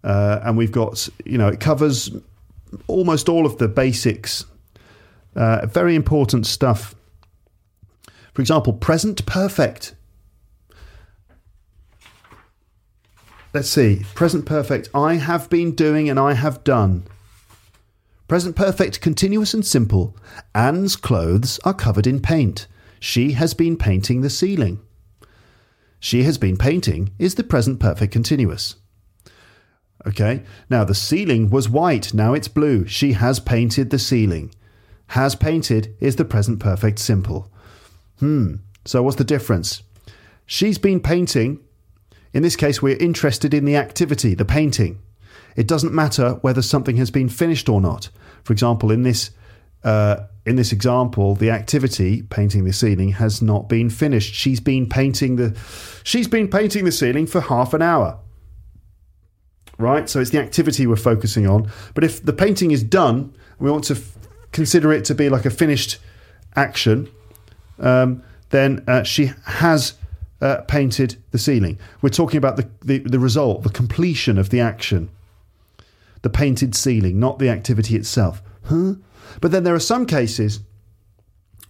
[0.03, 2.11] Uh, and we've got, you know, it covers
[2.87, 4.47] almost all of the basics
[5.35, 6.95] uh, very important stuff.
[8.35, 9.95] For example, present perfect.
[13.53, 14.05] Let's see.
[14.15, 14.89] Present perfect.
[14.95, 17.05] I have been doing and I have done.
[18.29, 20.17] Present perfect, continuous and simple.
[20.55, 22.69] Anne's clothes are covered in paint.
[23.01, 24.81] She has been painting the ceiling.
[25.99, 28.77] She has been painting is the present perfect continuous.
[30.07, 32.87] Okay, now the ceiling was white, now it's blue.
[32.87, 34.51] She has painted the ceiling
[35.11, 37.51] has painted is the present perfect simple.
[38.21, 39.83] Hmm, so what's the difference?
[40.47, 41.61] She's been painting.
[42.33, 45.01] In this case, we're interested in the activity, the painting.
[45.57, 48.09] It doesn't matter whether something has been finished or not.
[48.45, 49.31] For example, in this
[49.83, 54.33] uh, in this example, the activity painting the ceiling has not been finished.
[54.33, 55.59] She's been painting the
[56.05, 58.21] she's been painting the ceiling for half an hour.
[59.81, 60.09] Right?
[60.09, 61.71] So it's the activity we're focusing on.
[61.95, 63.99] But if the painting is done, we want to
[64.53, 65.99] consider it to be like a finished
[66.57, 67.09] action,
[67.79, 69.95] um, then uh, she has
[70.41, 71.79] uh, painted the ceiling.
[72.03, 75.11] We're talking about the, the, the result, the completion of the action,
[76.23, 78.43] the painted ceiling, not the activity itself.
[78.65, 78.95] Huh?
[79.41, 80.61] But then there are some cases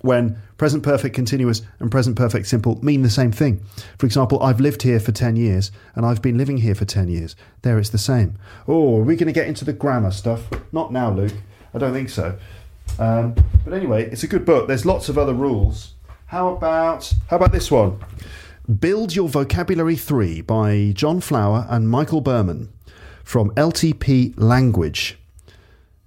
[0.02, 3.62] when present perfect continuous and present perfect simple mean the same thing.
[3.98, 7.08] For example, I've lived here for 10 years and I've been living here for 10
[7.08, 7.36] years.
[7.62, 8.36] There it's the same.
[8.66, 10.48] Oh, are we going to get into the grammar stuff?
[10.72, 11.34] Not now, Luke.
[11.74, 12.38] I don't think so.
[12.98, 13.34] Um,
[13.64, 14.68] but anyway, it's a good book.
[14.68, 15.94] There's lots of other rules.
[16.26, 17.98] How about how about this one?
[18.78, 22.72] Build Your Vocabulary 3 by John Flower and Michael Berman
[23.24, 25.19] from LTP Language.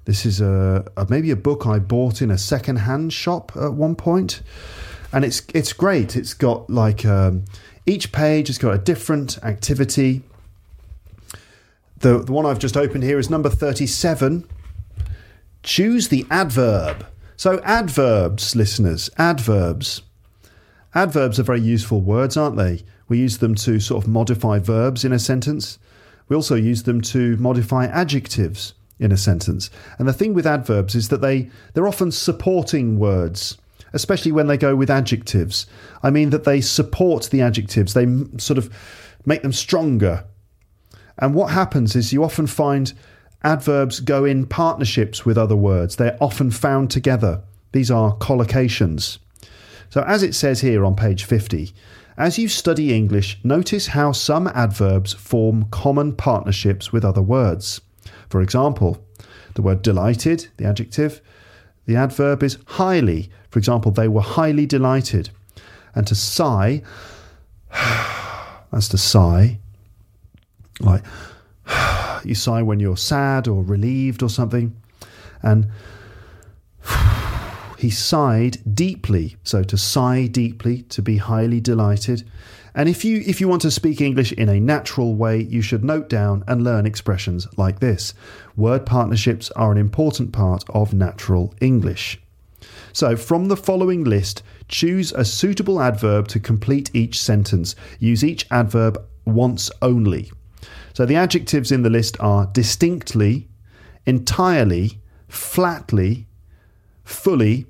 [0.06, 3.96] This is a, a, maybe a book I bought in a second-hand shop at one
[3.96, 4.42] point,
[5.12, 6.16] and it's it's great.
[6.16, 7.46] It's got like um,
[7.86, 10.22] each page has got a different activity.
[12.00, 14.46] The the one I've just opened here is number thirty-seven,
[15.64, 17.06] Choose the adverb.
[17.38, 20.02] So, adverbs, listeners, adverbs.
[20.94, 22.84] Adverbs are very useful words, aren't they?
[23.08, 25.80] We use them to sort of modify verbs in a sentence.
[26.28, 29.70] We also use them to modify adjectives in a sentence.
[29.98, 33.58] And the thing with adverbs is that they, they're often supporting words,
[33.92, 35.66] especially when they go with adjectives.
[36.02, 38.74] I mean that they support the adjectives, they sort of
[39.26, 40.26] make them stronger.
[41.20, 42.94] And what happens is you often find
[43.44, 45.98] Adverbs go in partnerships with other words.
[45.98, 47.42] They're often found together.
[47.74, 49.18] These are collocations.
[49.90, 51.74] So, as it says here on page 50,
[52.18, 57.82] as you study English, notice how some adverbs form common partnerships with other words.
[58.30, 59.06] For example,
[59.56, 61.22] the word delighted, the adjective,
[61.86, 63.30] the adverb is highly.
[63.50, 65.30] For example, they were highly delighted.
[65.96, 66.82] And to sigh,
[67.72, 69.60] that's to sigh,
[70.80, 71.04] like
[72.24, 74.76] you sigh when you're sad or relieved or something.
[75.42, 75.70] And
[77.78, 79.36] he sighed deeply.
[79.44, 82.24] So to sigh deeply, to be highly delighted.
[82.76, 85.84] And if you if you want to speak English in a natural way, you should
[85.84, 88.14] note down and learn expressions like this.
[88.56, 92.20] Word partnerships are an important part of natural English.
[92.92, 97.76] So, from the following list, choose a suitable adverb to complete each sentence.
[98.00, 100.32] Use each adverb once only.
[100.94, 103.48] So the adjectives in the list are distinctly,
[104.06, 106.28] entirely, flatly,
[107.04, 107.66] fully,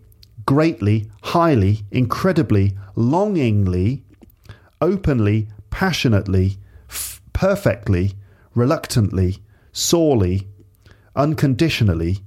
[0.45, 4.02] greatly, highly, incredibly, longingly,
[4.83, 6.57] openly, passionately,
[6.89, 8.13] f- perfectly,
[8.53, 9.37] reluctantly,
[9.71, 10.47] sorely,
[11.15, 12.19] unconditionally,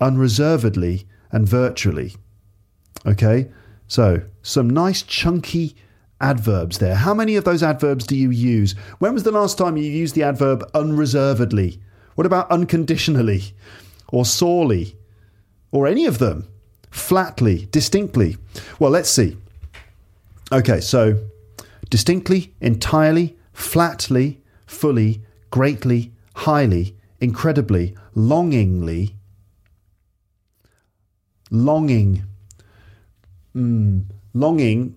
[0.00, 2.14] unreservedly, and virtually.
[3.06, 3.50] Okay,
[3.86, 5.76] so some nice chunky
[6.20, 6.94] adverbs there.
[6.94, 8.72] How many of those adverbs do you use?
[8.98, 11.78] When was the last time you used the adverb unreservedly?
[12.14, 13.42] What about unconditionally?
[14.10, 14.96] Or sorely?
[15.70, 16.48] Or any of them?
[16.90, 17.68] Flatly?
[17.70, 18.38] Distinctly?
[18.78, 19.36] Well, let's see.
[20.50, 21.18] Okay, so
[21.90, 29.16] distinctly, entirely, flatly, fully, greatly, highly, incredibly, longingly,
[31.50, 32.24] longing.
[33.56, 34.96] Mm, longing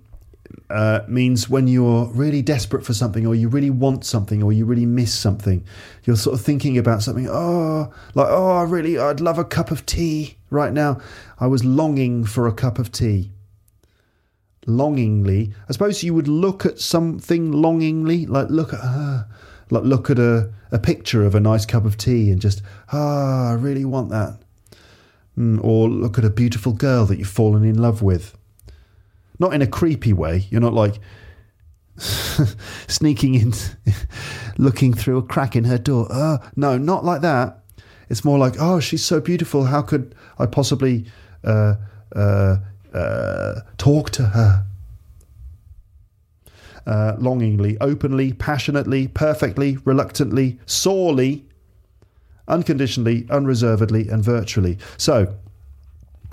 [0.70, 4.66] uh, means when you're really desperate for something, or you really want something, or you
[4.66, 5.64] really miss something.
[6.04, 7.28] You're sort of thinking about something.
[7.30, 11.00] Oh, like oh, I really, I'd love a cup of tea right now.
[11.40, 13.32] I was longing for a cup of tea.
[14.68, 19.28] Longingly, I suppose you would look at something longingly, like look at her,
[19.70, 23.50] like look at a, a picture of a nice cup of tea and just ah,
[23.50, 24.40] I really want that.
[25.38, 28.38] Mm, or look at a beautiful girl that you've fallen in love with
[29.42, 30.46] not in a creepy way.
[30.52, 31.00] You're not like
[32.88, 33.54] sneaking in,
[34.58, 36.08] looking through a crack in her door.
[36.12, 37.64] Uh, no, not like that.
[38.08, 39.66] It's more like, oh, she's so beautiful.
[39.66, 41.06] How could I possibly
[41.44, 41.76] uh,
[42.16, 42.58] uh,
[42.94, 44.66] uh talk to her?
[46.88, 51.46] Uh, longingly, openly, passionately, perfectly, reluctantly, sorely,
[52.48, 54.80] unconditionally, unreservedly, and virtually.
[54.98, 55.36] So,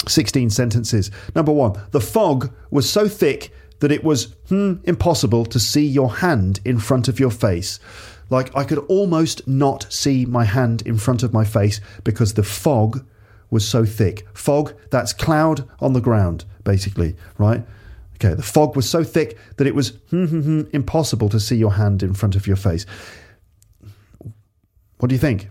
[0.07, 1.11] 16 sentences.
[1.35, 6.17] Number one, the fog was so thick that it was hmm, impossible to see your
[6.17, 7.79] hand in front of your face.
[8.31, 12.43] Like I could almost not see my hand in front of my face because the
[12.43, 13.05] fog
[13.51, 14.27] was so thick.
[14.35, 17.65] Fog, that's cloud on the ground, basically, right?
[18.17, 21.57] Okay, the fog was so thick that it was hmm, hmm, hmm, impossible to see
[21.57, 22.85] your hand in front of your face.
[24.99, 25.51] What do you think?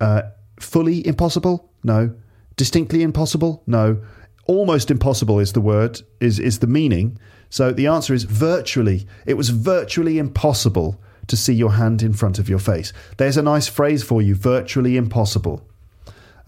[0.00, 0.22] Uh,
[0.60, 1.70] fully impossible?
[1.82, 2.14] No.
[2.56, 3.64] Distinctly impossible?
[3.66, 4.00] No.
[4.46, 7.18] Almost impossible is the word, is, is the meaning.
[7.50, 9.08] So the answer is virtually.
[9.26, 12.92] It was virtually impossible to see your hand in front of your face.
[13.16, 15.66] There's a nice phrase for you virtually impossible.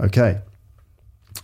[0.00, 0.40] Okay.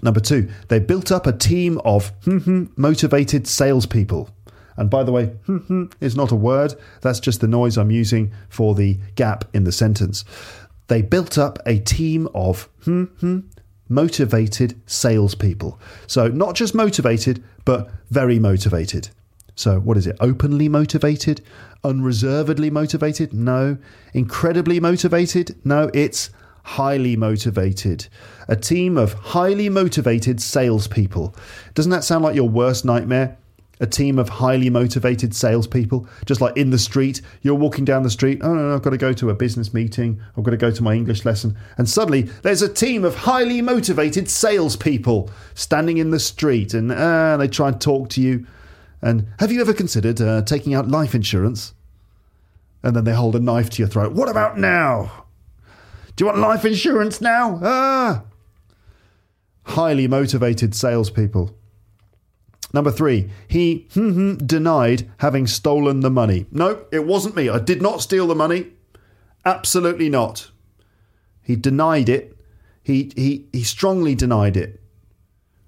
[0.02, 4.28] Number two, they built up a team of hmm, hmm, motivated salespeople.
[4.76, 8.32] And by the way, hmm, is not a word, that's just the noise I'm using
[8.48, 10.24] for the gap in the sentence.
[10.88, 12.68] They built up a team of
[13.88, 15.78] motivated salespeople.
[16.06, 19.08] So, not just motivated, but very motivated.
[19.54, 20.16] So, what is it?
[20.20, 21.40] Openly motivated?
[21.84, 23.32] Unreservedly motivated?
[23.32, 23.78] No.
[24.12, 25.56] Incredibly motivated?
[25.64, 26.30] No, it's
[26.64, 28.08] highly motivated.
[28.48, 31.34] A team of highly motivated salespeople.
[31.74, 33.38] Doesn't that sound like your worst nightmare?
[33.80, 37.20] a team of highly motivated salespeople, just like in the street.
[37.42, 38.40] You're walking down the street.
[38.42, 40.20] Oh, no, no, I've got to go to a business meeting.
[40.36, 41.56] I've got to go to my English lesson.
[41.76, 47.36] And suddenly there's a team of highly motivated salespeople standing in the street and uh,
[47.36, 48.46] they try and talk to you.
[49.02, 51.74] And have you ever considered uh, taking out life insurance?
[52.82, 54.12] And then they hold a knife to your throat.
[54.12, 55.23] What about now?
[56.16, 57.58] Do you want life insurance now?
[57.62, 58.24] Ah!
[59.64, 61.56] Highly motivated salespeople.
[62.72, 66.46] Number three, he denied having stolen the money.
[66.50, 67.48] No, it wasn't me.
[67.48, 68.72] I did not steal the money.
[69.44, 70.50] Absolutely not.
[71.42, 72.36] He denied it.
[72.82, 74.80] He, he, he strongly denied it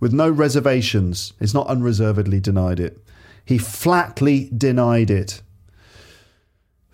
[0.01, 1.33] with no reservations.
[1.41, 2.99] It's not unreservedly denied it.
[3.45, 5.43] He flatly denied it.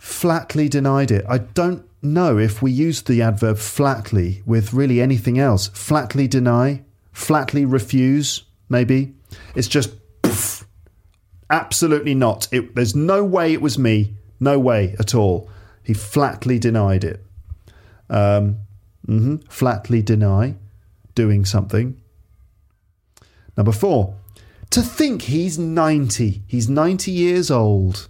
[0.02, 1.24] Flatly denied it.
[1.28, 5.68] I don't know if we use the adverb flatly with really anything else.
[5.68, 9.14] Flatly deny, flatly refuse, maybe.
[9.54, 10.66] It's just poof,
[11.50, 12.48] Absolutely not.
[12.50, 14.16] It, there's no way it was me.
[14.40, 15.48] No way at all.
[15.84, 17.24] He flatly denied it.
[18.10, 18.56] Um,
[19.06, 20.56] mm-hmm, flatly deny
[21.14, 21.96] doing something.
[23.56, 24.16] Number four,
[24.70, 26.42] to think he's 90.
[26.48, 28.08] He's 90 years old.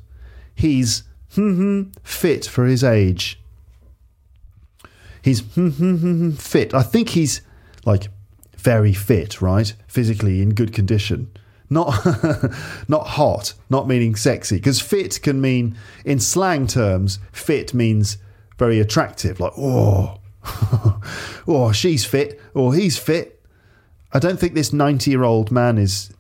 [0.55, 1.03] He's
[1.37, 1.91] Mm-hmm.
[2.03, 3.41] fit for his age.
[5.23, 6.75] He's fit.
[6.75, 7.43] I think he's
[7.85, 8.09] like
[8.57, 9.73] very fit, right?
[9.87, 11.31] Physically in good condition
[11.73, 12.05] not
[12.89, 18.19] not hot, not meaning sexy, because fit can mean in slang terms, fit means
[18.59, 20.19] very attractive, like oh,
[21.49, 23.41] oh she's fit or he's fit.
[24.13, 26.13] I don't think this ninety-year-old man is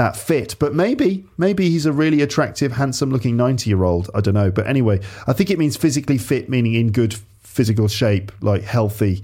[0.00, 4.08] that fit, but maybe maybe he's a really attractive, handsome-looking ninety-year-old.
[4.14, 7.86] I don't know, but anyway, I think it means physically fit, meaning in good physical
[7.88, 9.22] shape, like healthy.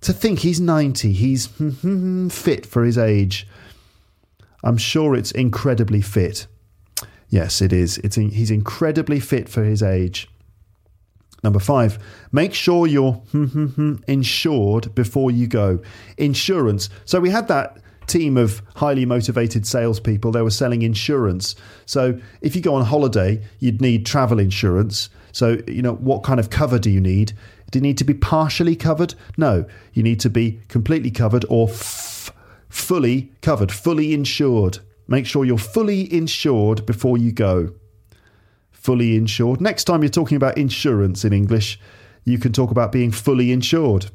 [0.00, 3.46] To think he's ninety, he's hmm, hmm, hmm, fit for his age.
[4.62, 6.46] I'm sure it's incredibly fit.
[7.28, 7.98] Yes, it is.
[7.98, 10.28] It's in, he's incredibly fit for his age.
[11.42, 11.98] Number five,
[12.32, 13.20] make sure you're
[14.06, 15.80] insured before you go.
[16.16, 16.88] Insurance.
[17.04, 17.76] So we had that
[18.06, 20.32] team of highly motivated salespeople.
[20.32, 21.54] They were selling insurance.
[21.86, 25.08] So if you go on holiday, you'd need travel insurance.
[25.32, 27.32] So, you know, what kind of cover do you need?
[27.70, 29.14] Do you need to be partially covered?
[29.36, 32.32] No, you need to be completely covered or f-
[32.68, 34.78] fully covered, fully insured.
[35.08, 37.74] Make sure you're fully insured before you go.
[38.70, 39.60] Fully insured.
[39.60, 41.80] Next time you're talking about insurance in English,
[42.24, 44.10] you can talk about being fully insured.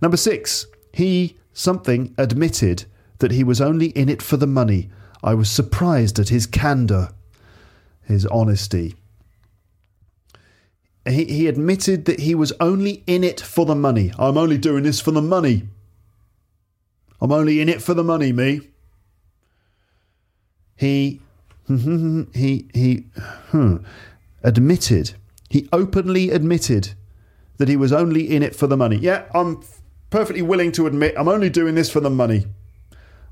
[0.00, 2.84] Number six, he something admitted
[3.18, 4.90] that he was only in it for the money.
[5.22, 7.10] I was surprised at his candour,
[8.02, 8.94] his honesty.
[11.06, 14.12] He, he admitted that he was only in it for the money.
[14.18, 15.64] I'm only doing this for the money.
[17.20, 18.60] I'm only in it for the money, me.
[20.76, 21.20] He
[21.68, 23.06] he he
[23.50, 23.76] hmm,
[24.42, 25.14] admitted,
[25.48, 26.92] he openly admitted
[27.56, 28.96] that he was only in it for the money.
[28.96, 29.62] Yeah, I'm
[30.10, 32.46] perfectly willing to admit I'm only doing this for the money.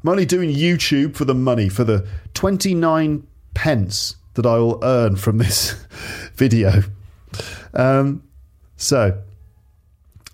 [0.03, 5.17] I'm only doing YouTube for the money, for the 29 pence that I will earn
[5.17, 5.73] from this
[6.35, 6.83] video.
[7.75, 8.23] Um,
[8.77, 9.23] so,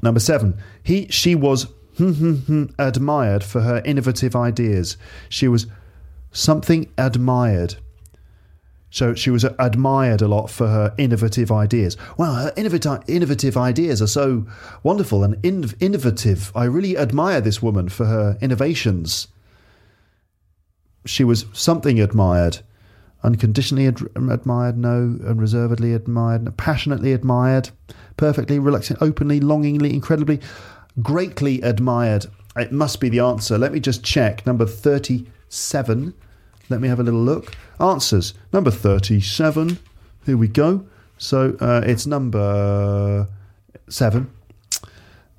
[0.02, 1.66] number seven, he she was
[2.78, 4.96] admired for her innovative ideas.
[5.28, 5.66] She was
[6.32, 7.76] something admired.
[8.90, 11.98] So she was admired a lot for her innovative ideas.
[12.16, 14.46] Wow, her innovative, ideas are so
[14.82, 16.50] wonderful and in, innovative.
[16.54, 19.28] I really admire this woman for her innovations.
[21.08, 22.58] She was something admired,
[23.22, 27.70] unconditionally ad- admired, no, unreservedly admired, passionately admired,
[28.16, 30.40] perfectly, reluctant, openly, longingly, incredibly,
[31.02, 32.26] greatly admired.
[32.56, 33.56] It must be the answer.
[33.56, 34.44] Let me just check.
[34.46, 36.14] Number 37.
[36.68, 37.56] Let me have a little look.
[37.80, 38.34] Answers.
[38.52, 39.78] Number 37.
[40.26, 40.86] Here we go.
[41.16, 43.26] So uh, it's number
[43.88, 44.30] seven.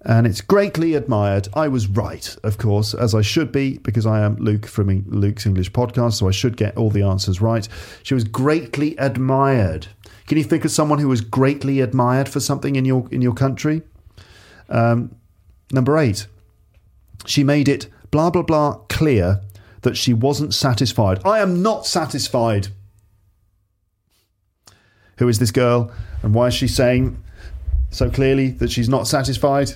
[0.06, 1.50] And it's greatly admired.
[1.54, 5.46] I was right, of course, as I should be, because I am Luke from Luke's
[5.46, 7.68] English podcast, so I should get all the answers right.
[8.04, 9.88] She was greatly admired.
[10.28, 13.34] Can you think of someone who was greatly admired for something in your in your
[13.34, 13.82] country?
[14.70, 15.16] Um,
[15.72, 16.28] number eight.
[17.26, 19.42] She made it blah blah blah clear
[19.82, 21.20] that she wasn't satisfied.
[21.26, 22.70] I am not satisfied.
[25.18, 25.92] Who is this girl
[26.24, 27.22] and why is she saying
[27.90, 29.74] so clearly that she's not satisfied?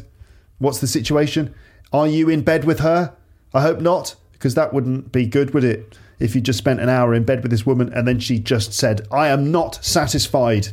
[0.59, 1.53] What's the situation?
[1.91, 3.15] Are you in bed with her?
[3.53, 5.97] I hope not, because that wouldn't be good, would it?
[6.19, 8.73] If you just spent an hour in bed with this woman and then she just
[8.73, 10.69] said, I am not satisfied.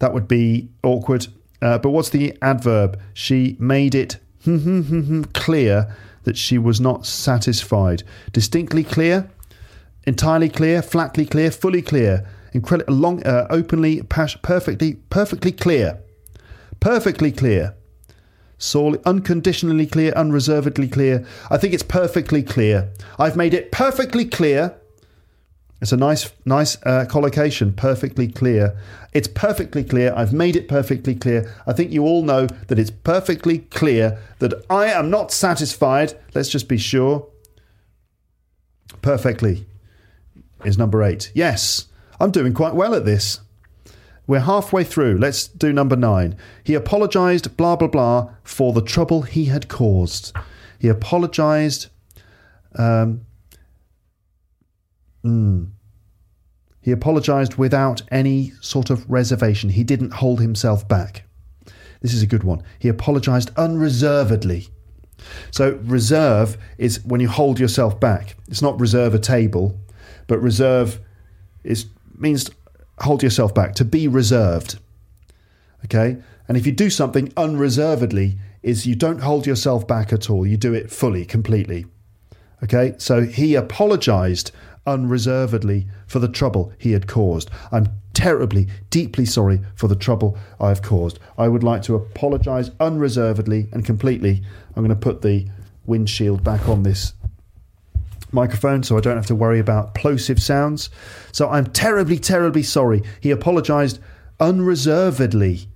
[0.00, 1.26] That would be awkward.
[1.60, 3.00] Uh, but what's the adverb?
[3.14, 4.18] She made it
[5.32, 8.02] clear that she was not satisfied.
[8.32, 9.30] Distinctly clear,
[10.04, 15.98] entirely clear, flatly clear, fully clear, incredible, long, uh, openly, pas- perfectly, perfectly clear,
[16.80, 17.74] perfectly clear,
[18.58, 21.26] solely, unconditionally clear, unreservedly clear.
[21.50, 22.90] I think it's perfectly clear.
[23.18, 24.76] I've made it perfectly clear.
[25.80, 27.72] It's a nice, nice uh, collocation.
[27.72, 28.76] Perfectly clear.
[29.12, 30.12] It's perfectly clear.
[30.16, 31.54] I've made it perfectly clear.
[31.66, 36.14] I think you all know that it's perfectly clear that I am not satisfied.
[36.34, 37.28] Let's just be sure.
[39.02, 39.66] Perfectly
[40.64, 41.30] is number eight.
[41.34, 41.86] Yes,
[42.18, 43.40] I'm doing quite well at this.
[44.28, 45.16] We're halfway through.
[45.16, 46.36] Let's do number nine.
[46.62, 50.36] He apologized, blah, blah, blah, for the trouble he had caused.
[50.78, 51.86] He apologized.
[52.76, 53.22] Um,
[55.24, 55.70] mm,
[56.82, 59.70] he apologized without any sort of reservation.
[59.70, 61.24] He didn't hold himself back.
[62.02, 62.62] This is a good one.
[62.78, 64.68] He apologized unreservedly.
[65.50, 68.36] So, reserve is when you hold yourself back.
[68.46, 69.80] It's not reserve a table,
[70.26, 71.00] but reserve
[71.64, 72.50] is means
[73.02, 74.78] hold yourself back, to be reserved.
[75.84, 76.18] Okay?
[76.46, 80.46] And if you do something unreservedly, is you don't hold yourself back at all.
[80.46, 81.86] You do it fully, completely.
[82.62, 82.94] Okay?
[82.98, 84.50] So he apologized
[84.86, 87.50] unreservedly for the trouble he had caused.
[87.70, 91.18] I'm terribly, deeply sorry for the trouble I've caused.
[91.36, 94.42] I would like to apologize unreservedly and completely.
[94.74, 95.46] I'm going to put the
[95.86, 97.12] windshield back on this
[98.32, 100.90] microphone so I don't have to worry about plosive sounds.
[101.32, 103.02] So I'm terribly, terribly sorry.
[103.20, 103.98] He apologized
[104.40, 105.68] unreservedly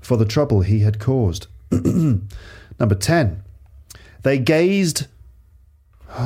[0.00, 1.46] for the trouble he had caused.
[1.70, 3.42] Number 10.
[4.22, 5.06] They gazed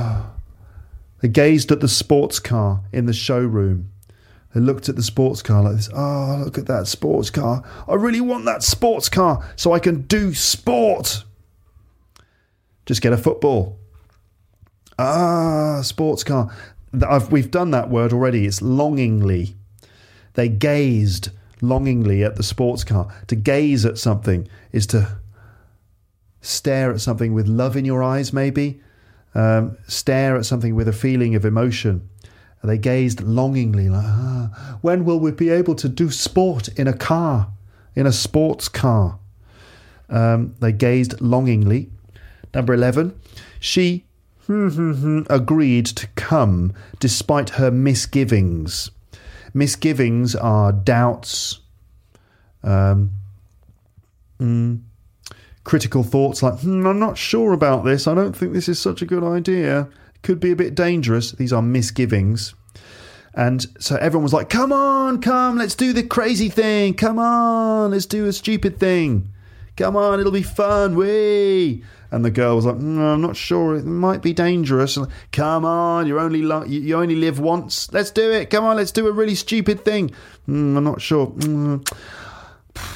[1.21, 3.91] they gazed at the sports car in the showroom.
[4.55, 5.91] They looked at the sports car like this.
[5.93, 7.65] Oh, look at that sports car.
[7.89, 11.25] I really want that sports car so I can do sport.
[12.87, 13.79] Just get a football.
[14.99, 16.55] Ah, sports car.
[17.07, 18.47] I've, we've done that word already.
[18.47, 19.57] It's longingly.
[20.35, 21.31] They gazed
[21.61, 23.13] longingly at the sports car.
[23.29, 25.19] To gaze at something is to
[26.41, 28.81] stare at something with love in your eyes, maybe.
[29.35, 32.09] Um, stare at something with a feeling of emotion.
[32.63, 36.95] They gazed longingly, like, ah, when will we be able to do sport in a
[36.95, 37.49] car,
[37.95, 39.19] in a sports car?
[40.09, 41.91] Um, they gazed longingly.
[42.55, 43.19] Number 11,
[43.61, 44.07] she
[44.49, 48.91] agreed to come despite her misgivings.
[49.53, 51.61] Misgivings are doubts,
[52.63, 53.13] um,
[54.41, 54.81] mm,
[55.63, 58.07] critical thoughts like, hmm, I'm not sure about this.
[58.07, 59.89] I don't think this is such a good idea.
[60.23, 61.33] Could be a bit dangerous.
[61.33, 62.55] These are misgivings.
[63.35, 66.95] And so everyone was like, come on, come, let's do the crazy thing.
[66.95, 69.34] Come on, let's do a stupid thing.
[69.77, 70.95] Come on, it'll be fun.
[70.95, 71.83] Wee.
[72.11, 73.75] And the girl was like, mm, I'm not sure.
[73.75, 74.97] It might be dangerous.
[74.97, 77.93] Like, Come on, you only lo- you only live once.
[77.93, 78.51] Let's do it.
[78.51, 80.11] Come on, let's do a really stupid thing.
[80.49, 81.27] Mm, I'm not sure.
[81.29, 81.91] Mm.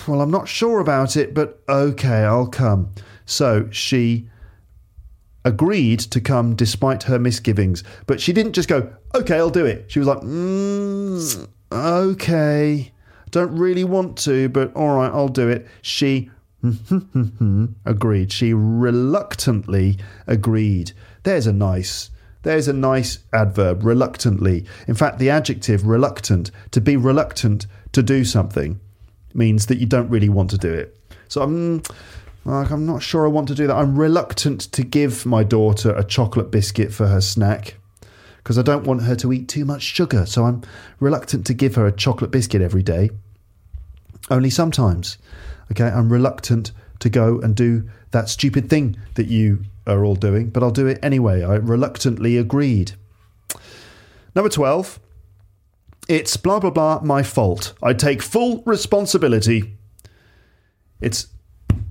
[0.07, 2.95] Well, I'm not sure about it, but okay, I'll come.
[3.27, 4.29] So she
[5.45, 9.91] agreed to come despite her misgivings, but she didn't just go, okay, I'll do it.
[9.91, 12.93] She was like, mm, okay,
[13.31, 15.67] don't really want to, but all right, I'll do it.
[15.83, 16.31] She
[17.85, 18.33] agreed.
[18.33, 20.93] She reluctantly agreed.
[21.23, 22.11] There's a nice.
[22.43, 24.65] There's a nice adverb, reluctantly.
[24.87, 28.81] In fact, the adjective reluctant, to be reluctant to do something,
[29.35, 30.97] means that you don't really want to do it.
[31.27, 31.83] So I'm,
[32.45, 33.77] like, I'm not sure I want to do that.
[33.77, 37.75] I'm reluctant to give my daughter a chocolate biscuit for her snack
[38.39, 40.25] because I don't want her to eat too much sugar.
[40.25, 40.63] So I'm
[41.01, 43.11] reluctant to give her a chocolate biscuit every day.
[44.31, 45.19] Only sometimes.
[45.71, 50.51] Okay, I'm reluctant to go and do that stupid thing that you are all doing,
[50.51, 51.43] but I'll do it anyway.
[51.43, 52.93] I reluctantly agreed.
[54.35, 55.01] Number 12.
[56.09, 57.75] It's blah, blah, blah, my fault.
[57.83, 59.77] I take full responsibility.
[61.01, 61.29] It's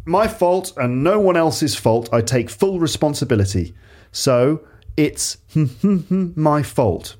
[0.05, 2.09] my fault and no one else's fault.
[2.11, 3.75] I take full responsibility.
[4.11, 4.61] So
[4.95, 5.37] it's
[5.83, 7.15] my fault.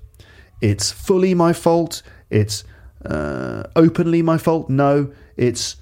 [0.62, 2.02] It's fully my fault.
[2.30, 2.64] It's
[3.06, 4.70] uh, openly my fault.
[4.70, 5.76] No, it's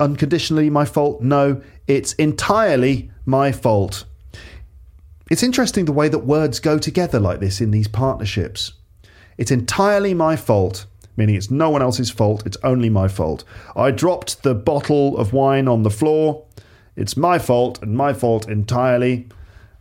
[0.00, 1.22] unconditionally my fault.
[1.22, 4.04] No, it's entirely my fault.
[5.30, 8.74] It's interesting the way that words go together like this in these partnerships.
[9.38, 10.86] It's entirely my fault,
[11.16, 13.44] meaning it's no one else's fault, it's only my fault.
[13.74, 16.44] I dropped the bottle of wine on the floor.
[16.94, 19.28] It's my fault and my fault entirely.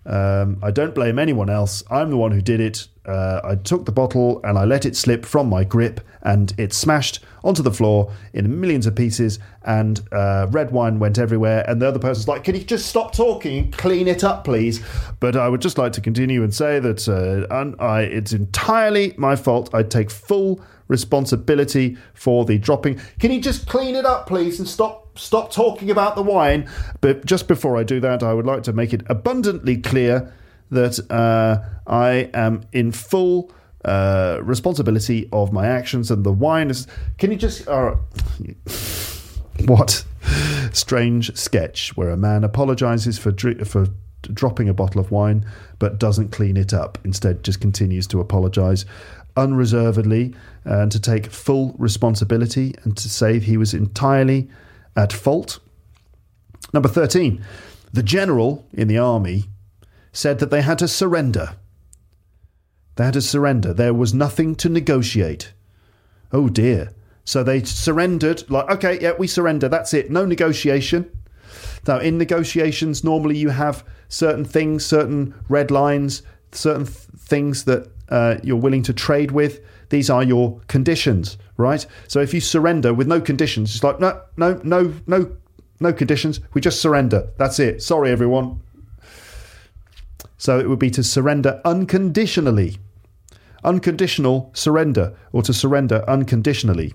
[0.05, 1.83] Um, I don't blame anyone else.
[1.89, 2.87] I'm the one who did it.
[3.05, 6.73] Uh, I took the bottle and I let it slip from my grip, and it
[6.73, 11.63] smashed onto the floor in millions of pieces, and uh, red wine went everywhere.
[11.67, 14.83] And the other person's like, "Can you just stop talking and clean it up, please?"
[15.19, 19.35] But I would just like to continue and say that uh, I, it's entirely my
[19.35, 19.73] fault.
[19.73, 22.99] I take full responsibility for the dropping.
[23.19, 26.69] Can you just clean it up, please, and stop stop talking about the wine?
[27.01, 30.33] But just before I do that, I would like to make it abundantly clear
[30.71, 33.51] that uh, I am in full
[33.83, 36.87] uh, responsibility of my actions, and the wine is.
[37.17, 37.67] Can you just?
[37.67, 37.95] Uh,
[39.65, 40.03] what
[40.73, 43.31] strange sketch where a man apologizes for
[43.65, 43.87] for
[44.33, 45.45] dropping a bottle of wine
[45.77, 46.97] but doesn't clean it up.
[47.03, 48.85] Instead, just continues to apologize
[49.37, 54.49] unreservedly and to take full responsibility and to say he was entirely
[54.95, 55.59] at fault.
[56.73, 57.43] Number 13,
[57.93, 59.45] the general in the army
[60.11, 61.55] said that they had to surrender.
[62.95, 63.73] They had to surrender.
[63.73, 65.53] There was nothing to negotiate.
[66.31, 66.93] Oh dear.
[67.25, 69.67] So they surrendered, like, okay, yeah, we surrender.
[69.67, 70.11] That's it.
[70.11, 71.09] No negotiation.
[71.87, 76.21] Now, in negotiations, normally you have certain things, certain red lines,
[76.51, 79.59] certain th- things that uh, you're willing to trade with.
[79.89, 81.85] These are your conditions, right?
[82.07, 85.35] So if you surrender with no conditions, it's like, no, no, no, no,
[85.79, 86.39] no conditions.
[86.53, 87.29] We just surrender.
[87.37, 87.81] That's it.
[87.81, 88.61] Sorry, everyone.
[90.37, 92.77] So it would be to surrender unconditionally.
[93.63, 96.93] Unconditional surrender, or to surrender unconditionally.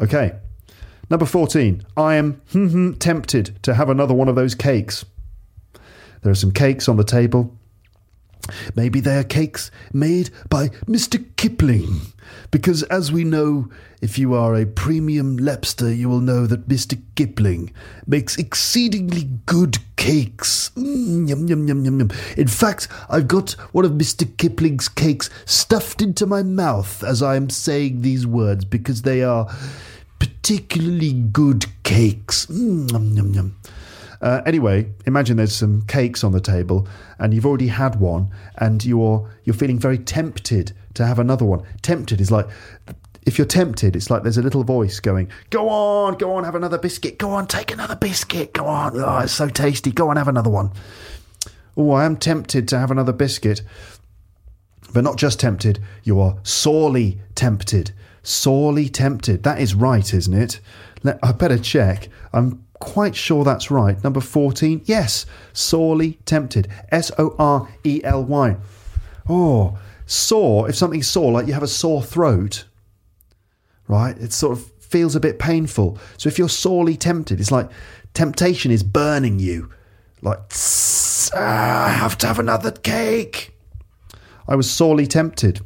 [0.00, 0.32] Okay.
[1.10, 1.84] Number 14.
[1.96, 5.04] I am hmm, hmm, tempted to have another one of those cakes.
[6.22, 7.56] There are some cakes on the table.
[8.74, 11.24] Maybe they are cakes made by Mr.
[11.36, 12.00] Kipling,
[12.50, 13.70] because as we know,
[14.00, 17.00] if you are a premium LEPster, you will know that Mr.
[17.14, 17.72] Kipling
[18.06, 20.70] makes exceedingly good cakes.
[20.74, 22.10] Mm, yum, yum, yum, yum, yum.
[22.36, 24.26] In fact, I've got one of Mr.
[24.36, 29.46] Kipling's cakes stuffed into my mouth as I am saying these words, because they are
[30.18, 32.46] particularly good cakes.
[32.46, 33.56] Mm, yum, yum, yum.
[34.22, 36.86] Uh, anyway, imagine there's some cakes on the table
[37.18, 41.62] and you've already had one and you're you're feeling very tempted to have another one.
[41.82, 42.46] Tempted is like
[43.24, 46.54] if you're tempted, it's like there's a little voice going, "Go on, go on, have
[46.54, 47.18] another biscuit.
[47.18, 48.52] Go on, take another biscuit.
[48.52, 48.92] Go on.
[48.96, 49.90] Oh, it's so tasty.
[49.90, 50.70] Go on, have another one."
[51.76, 53.62] Oh, I am tempted to have another biscuit.
[54.92, 57.92] But not just tempted, you are sorely tempted.
[58.22, 59.42] Sorely tempted.
[59.42, 60.60] That is right, isn't it?
[61.22, 62.08] I better check.
[62.32, 64.02] I'm quite sure that's right.
[64.02, 64.82] Number 14.
[64.86, 66.66] Yes, sorely tempted.
[66.90, 68.56] S O R E L Y.
[69.28, 70.68] Oh, sore.
[70.68, 72.64] If something's sore, like you have a sore throat,
[73.86, 74.18] right?
[74.18, 75.96] It sort of feels a bit painful.
[76.16, 77.70] So if you're sorely tempted, it's like
[78.14, 79.70] temptation is burning you.
[80.20, 80.40] Like,
[81.34, 83.56] ah, I have to have another cake.
[84.48, 85.60] I was sorely tempted.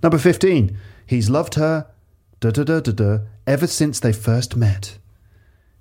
[0.00, 0.78] Number 15.
[1.06, 1.88] He's loved her
[2.38, 4.98] da da da da da ever since they first met.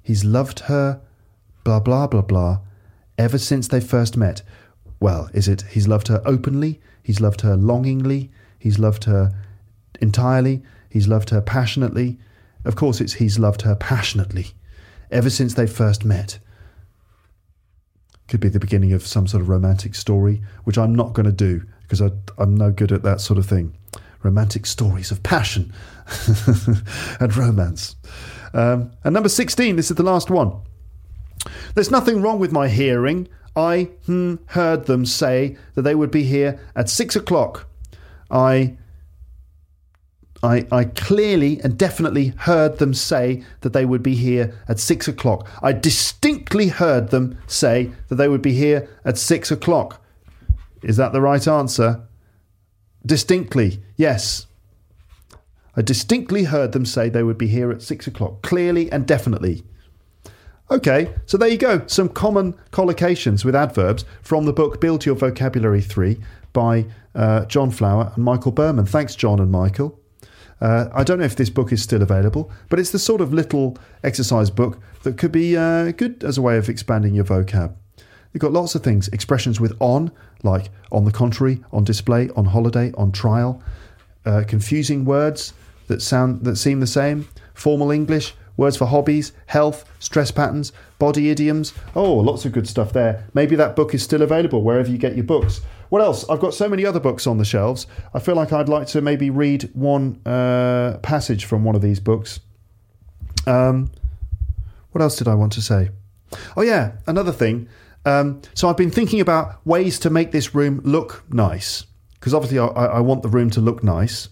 [0.03, 1.01] He's loved her
[1.63, 2.59] blah blah blah blah
[3.17, 4.41] ever since they first met.
[4.99, 6.79] Well, is it he's loved her openly?
[7.03, 8.31] He's loved her longingly?
[8.57, 9.33] He's loved her
[9.99, 10.63] entirely?
[10.89, 12.19] He's loved her passionately?
[12.65, 14.47] Of course, it's he's loved her passionately
[15.11, 16.39] ever since they first met.
[18.27, 21.31] Could be the beginning of some sort of romantic story, which I'm not going to
[21.31, 22.01] do because
[22.37, 23.75] I'm no good at that sort of thing.
[24.23, 25.73] Romantic stories of passion
[27.19, 27.95] and romance.
[28.53, 30.53] Um, and number 16, this is the last one.
[31.73, 33.27] There's nothing wrong with my hearing.
[33.55, 37.67] I hmm, heard them say that they would be here at six o'clock.
[38.29, 38.77] I,
[40.41, 45.07] I, I clearly and definitely heard them say that they would be here at six
[45.07, 45.47] o'clock.
[45.61, 50.01] I distinctly heard them say that they would be here at six o'clock.
[50.81, 52.07] Is that the right answer?
[53.05, 54.47] Distinctly, yes.
[55.75, 59.63] I distinctly heard them say they would be here at six o'clock, clearly and definitely.
[60.69, 61.85] Okay, so there you go.
[61.87, 66.17] Some common collocations with adverbs from the book Build Your Vocabulary 3
[66.53, 68.85] by uh, John Flower and Michael Berman.
[68.85, 69.99] Thanks, John and Michael.
[70.59, 73.33] Uh, I don't know if this book is still available, but it's the sort of
[73.33, 77.75] little exercise book that could be uh, good as a way of expanding your vocab.
[78.31, 80.11] You've got lots of things, expressions with on,
[80.43, 83.61] like on the contrary, on display, on holiday, on trial,
[84.25, 85.53] uh, confusing words
[85.91, 91.29] that sound that seem the same, formal English, words for hobbies, health, stress patterns, body
[91.29, 91.73] idioms.
[91.95, 93.27] Oh, lots of good stuff there.
[93.33, 95.61] Maybe that book is still available wherever you get your books.
[95.89, 96.27] What else?
[96.29, 97.85] I've got so many other books on the shelves.
[98.13, 101.99] I feel like I'd like to maybe read one uh, passage from one of these
[101.99, 102.39] books.
[103.45, 103.91] Um,
[104.91, 105.89] what else did I want to say?
[106.55, 107.67] Oh, yeah, another thing.
[108.05, 112.59] Um, so I've been thinking about ways to make this room look nice because obviously
[112.59, 114.29] I, I, want the room to look nice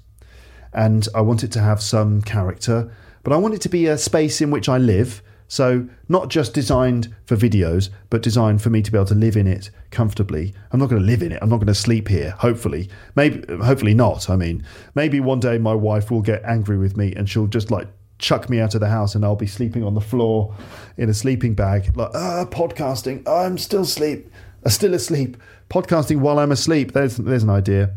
[0.74, 2.92] and I want it to have some character,
[3.24, 5.22] but I want it to be a space in which I live.
[5.48, 9.36] So not just designed for videos, but designed for me to be able to live
[9.36, 10.54] in it comfortably.
[10.72, 11.40] I'm not going to live in it.
[11.42, 12.32] I'm not going to sleep here.
[12.38, 14.30] Hopefully, maybe, hopefully not.
[14.30, 14.64] I mean,
[14.94, 17.88] maybe one day my wife will get angry with me and she'll just like
[18.20, 20.54] chuck me out of the house and I'll be sleeping on the floor
[20.98, 24.30] in a sleeping bag, like, ah, podcasting, I'm still asleep,
[24.66, 25.38] uh, still asleep,
[25.70, 26.92] podcasting while I'm asleep.
[26.92, 27.96] There's, there's an idea.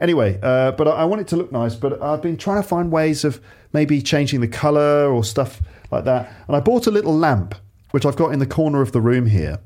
[0.00, 2.68] Anyway, uh, but I, I want it to look nice, but I've been trying to
[2.68, 3.40] find ways of
[3.72, 6.32] maybe changing the colour or stuff like that.
[6.46, 7.54] And I bought a little lamp,
[7.90, 9.58] which I've got in the corner of the room here.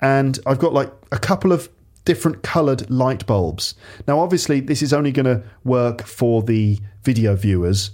[0.00, 1.68] And I've got like a couple of
[2.04, 3.74] different coloured light bulbs.
[4.06, 7.90] Now, obviously, this is only going to work for the video viewers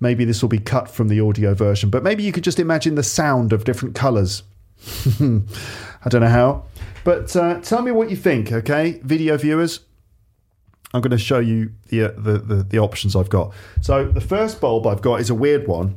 [0.00, 2.94] Maybe this will be cut from the audio version, but maybe you could just imagine
[2.94, 4.44] the sound of different colours.
[5.20, 6.64] I don't know how.
[7.04, 9.80] But uh, tell me what you think, okay, video viewers?
[10.94, 13.52] I'm going to show you the, uh, the, the, the, options I've got.
[13.82, 15.96] So the first bulb I've got is a weird one,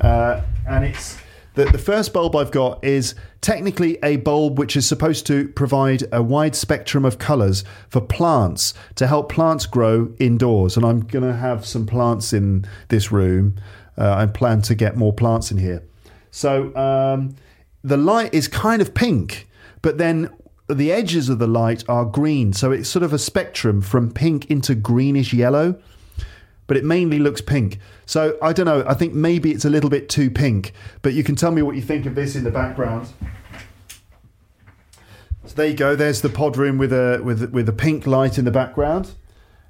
[0.00, 1.18] uh, and it's
[1.54, 6.04] the, the first bulb I've got is technically a bulb which is supposed to provide
[6.12, 10.76] a wide spectrum of colours for plants to help plants grow indoors.
[10.76, 13.56] And I'm going to have some plants in this room.
[13.98, 15.82] Uh, I plan to get more plants in here.
[16.30, 17.34] So um,
[17.82, 19.48] the light is kind of pink,
[19.82, 20.30] but then
[20.74, 22.52] the edges of the light are green.
[22.52, 25.80] So it's sort of a spectrum from pink into greenish yellow
[26.70, 27.80] but it mainly looks pink.
[28.06, 28.84] So I don't know.
[28.86, 31.74] I think maybe it's a little bit too pink, but you can tell me what
[31.74, 33.08] you think of this in the background.
[35.46, 35.96] So there you go.
[35.96, 39.14] There's the pod room with a with with a pink light in the background,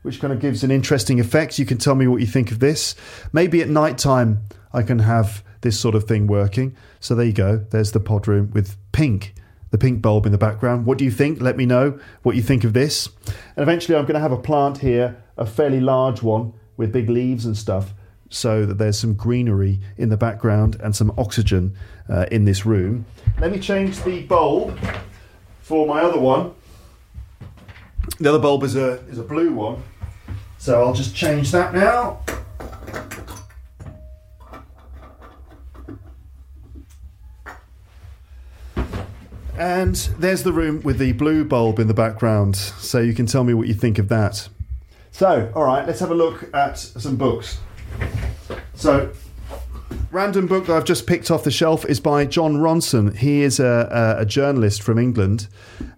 [0.03, 1.59] which kind of gives an interesting effect.
[1.59, 2.94] You can tell me what you think of this.
[3.32, 4.42] Maybe at night time
[4.74, 6.76] I can have this sort of thing working.
[7.01, 7.64] So there you go.
[7.70, 9.32] There's the pod room with pink
[9.70, 10.86] the pink bulb in the background.
[10.86, 11.40] What do you think?
[11.40, 13.08] Let me know what you think of this.
[13.56, 17.08] And eventually, I'm going to have a plant here, a fairly large one, with big
[17.08, 17.94] leaves and stuff,
[18.28, 21.76] so that there's some greenery in the background and some oxygen
[22.08, 23.04] uh, in this room.
[23.38, 24.78] Let me change the bulb
[25.60, 26.52] for my other one.
[28.18, 29.82] The other bulb is a is a blue one,
[30.58, 32.24] so I'll just change that now.
[39.61, 43.44] And there's the room with the blue bulb in the background, so you can tell
[43.44, 44.48] me what you think of that.
[45.11, 47.58] So, all right, let's have a look at some books.
[48.72, 49.12] So,
[50.11, 53.14] random book that I've just picked off the shelf is by Jon Ronson.
[53.14, 55.46] He is a, a, a journalist from England,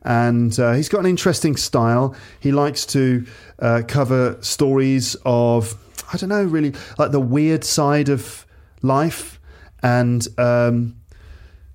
[0.02, 2.16] and uh, he's got an interesting style.
[2.40, 3.24] He likes to
[3.60, 5.76] uh, cover stories of,
[6.12, 8.44] I don't know, really like the weird side of
[8.82, 9.38] life,
[9.84, 10.96] and um,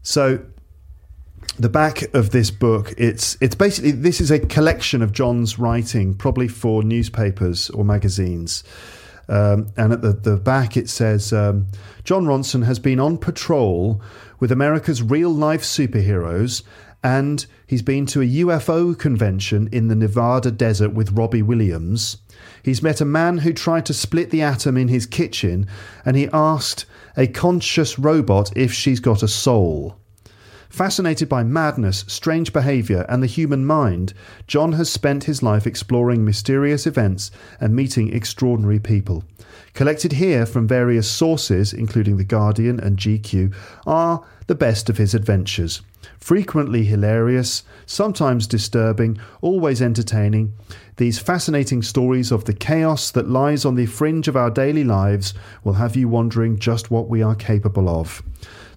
[0.01, 0.41] so
[1.60, 6.14] the back of this book it's it's basically this is a collection of Jon's writing
[6.14, 8.64] probably for newspapers or magazines
[9.28, 11.68] um, and at the, the back it says um,
[12.03, 14.01] Jon Ronson has been on patrol
[14.39, 16.62] with America's real life superheroes
[17.03, 22.18] and he's been to a UFO convention in the Nevada desert with Robbie Williams.
[22.64, 25.68] He's met a man who tried to split the atom in his kitchen
[26.05, 26.86] and he asked
[27.16, 29.97] a conscious robot if she's got a soul.
[30.70, 34.13] Fascinated by madness, strange behaviour, and the human mind,
[34.47, 39.24] Jon has spent his life exploring mysterious events and meeting extraordinary people.
[39.74, 43.53] Collected here from various sources, including The Guardian and GQ,
[43.86, 45.82] are the best of his adventures.
[46.20, 50.53] Frequently hilarious, sometimes disturbing, always entertaining,
[50.97, 55.34] these fascinating stories of the chaos that lies on the fringe of our daily lives
[55.63, 58.24] will have you wondering just what we are capable of.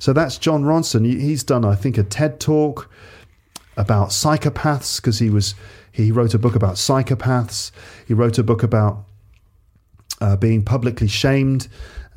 [0.01, 1.05] So that's Jon Ronson.
[1.05, 2.90] He's done, I think, a TED talk
[3.76, 5.55] about psychopaths because he was
[5.92, 7.70] he wrote a book about psychopaths.
[8.09, 9.05] He wrote a book about
[10.20, 11.68] uh, being publicly shamed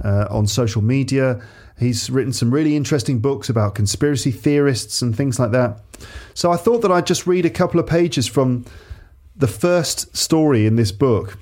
[0.02, 1.42] uh, on social media.
[1.78, 5.82] He's written some really interesting books about conspiracy theorists and things like that.
[6.34, 8.66] So I thought that I'd just read a couple of pages from
[9.36, 11.38] the first story in this book,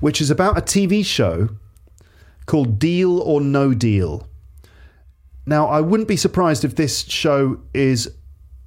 [0.00, 1.50] which is about a TV show
[2.46, 4.26] called Deal or No Deal.
[5.48, 8.12] Now, I wouldn't be surprised if this show is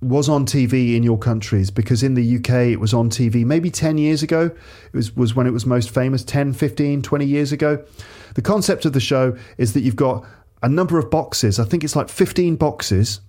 [0.01, 3.69] was on TV in your countries because in the UK it was on TV maybe
[3.69, 4.45] 10 years ago.
[4.45, 7.86] It was, was when it was most famous, 10, 15, 20 years ago.
[8.34, 10.25] The concept of the show is that you've got
[10.63, 11.59] a number of boxes.
[11.59, 13.21] I think it's like 15 boxes.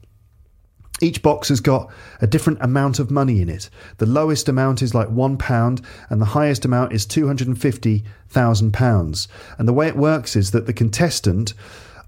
[1.03, 1.93] Each box has got
[2.23, 3.69] a different amount of money in it.
[3.99, 9.29] The lowest amount is like one pound, and the highest amount is £250,000.
[9.59, 11.53] And the way it works is that the contestant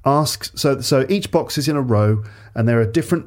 [0.05, 2.23] asks so so each box is in a row
[2.55, 3.27] and there are different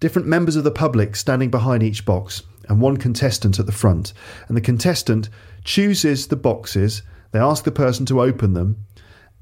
[0.00, 4.12] different members of the public standing behind each box and one contestant at the front.
[4.46, 5.28] And the contestant
[5.64, 8.84] chooses the boxes they ask the person to open them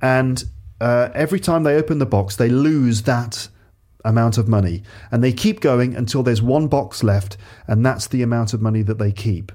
[0.03, 0.45] and
[0.81, 3.49] uh, every time they open the box they lose that
[4.05, 4.83] amount of money.
[5.11, 7.37] And they keep going until there's one box left
[7.67, 9.53] and that's the amount of money that they keep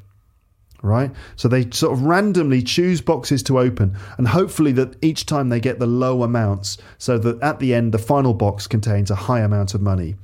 [0.81, 1.11] right?
[1.35, 5.59] So they sort of randomly choose boxes to open, and hopefully that each time they
[5.59, 9.41] get the low amounts, so that at the end the final box contains a high
[9.41, 10.15] amount of money.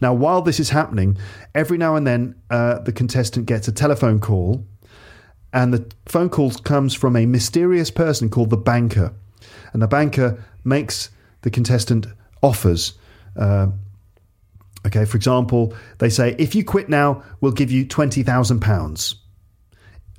[0.00, 1.18] Now, while this is happening,
[1.54, 4.64] every now and then uh, the contestant gets a telephone call,
[5.52, 9.12] and the phone call comes from a mysterious person called the banker,
[9.72, 11.10] and the banker makes
[11.42, 12.06] the contestant
[12.42, 12.94] offers.
[13.36, 13.68] Uh,
[14.86, 19.16] okay, for example, they say, if you quit now, we'll give you twenty thousand pounds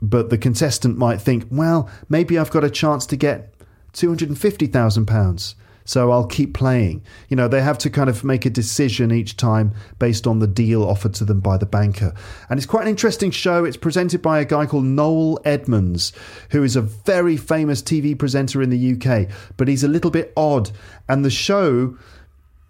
[0.01, 3.53] but the contestant might think, well, maybe I've got a chance to get
[3.93, 5.55] £250,000.
[5.87, 7.03] So I'll keep playing.
[7.29, 10.47] You know, they have to kind of make a decision each time based on the
[10.47, 12.11] deal offered to them by the banker.
[12.49, 13.63] And it's quite an interesting show.
[13.63, 16.11] It's presented by a guy called Noel Edmonds,
[16.49, 20.33] who is a very famous TV presenter in the UK, but he's a little bit
[20.35, 20.71] odd.
[21.07, 21.95] And the show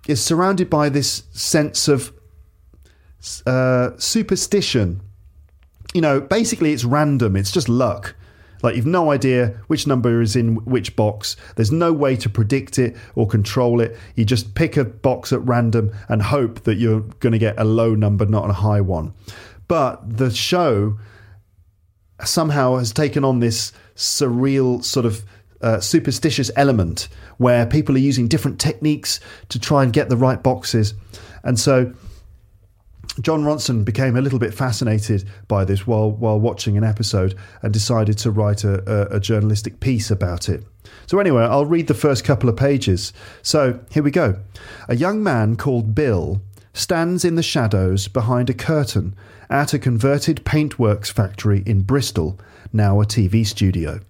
[0.09, 2.11] is surrounded by this sense of
[3.45, 5.01] uh, superstition
[5.95, 7.37] you know, basically it's random.
[7.37, 8.15] It's just luck.
[8.61, 11.37] Like you've no idea which number is in which box.
[11.55, 13.95] There's no way to predict it or control it.
[14.15, 17.63] You just pick a box at random and hope that you're going to get a
[17.63, 19.13] low number, not a high one.
[19.69, 20.99] But the show
[22.25, 25.23] somehow has taken on this surreal sort of
[25.61, 30.43] uh, superstitious element where people are using different techniques to try and get the right
[30.43, 30.93] boxes.
[31.45, 31.93] And so
[33.21, 37.71] Jon Ronson became a little bit fascinated by this while while watching an episode and
[37.71, 40.63] decided to write a, a, a, journalistic piece about it.
[41.07, 43.13] So anyway, I'll read the first couple of pages.
[43.41, 44.39] So here we go.
[44.89, 46.41] A young man called Bill
[46.73, 49.15] stands in the shadows behind a curtain
[49.49, 52.37] at a converted paintworks factory in Bristol,
[52.73, 54.01] now a TV studio.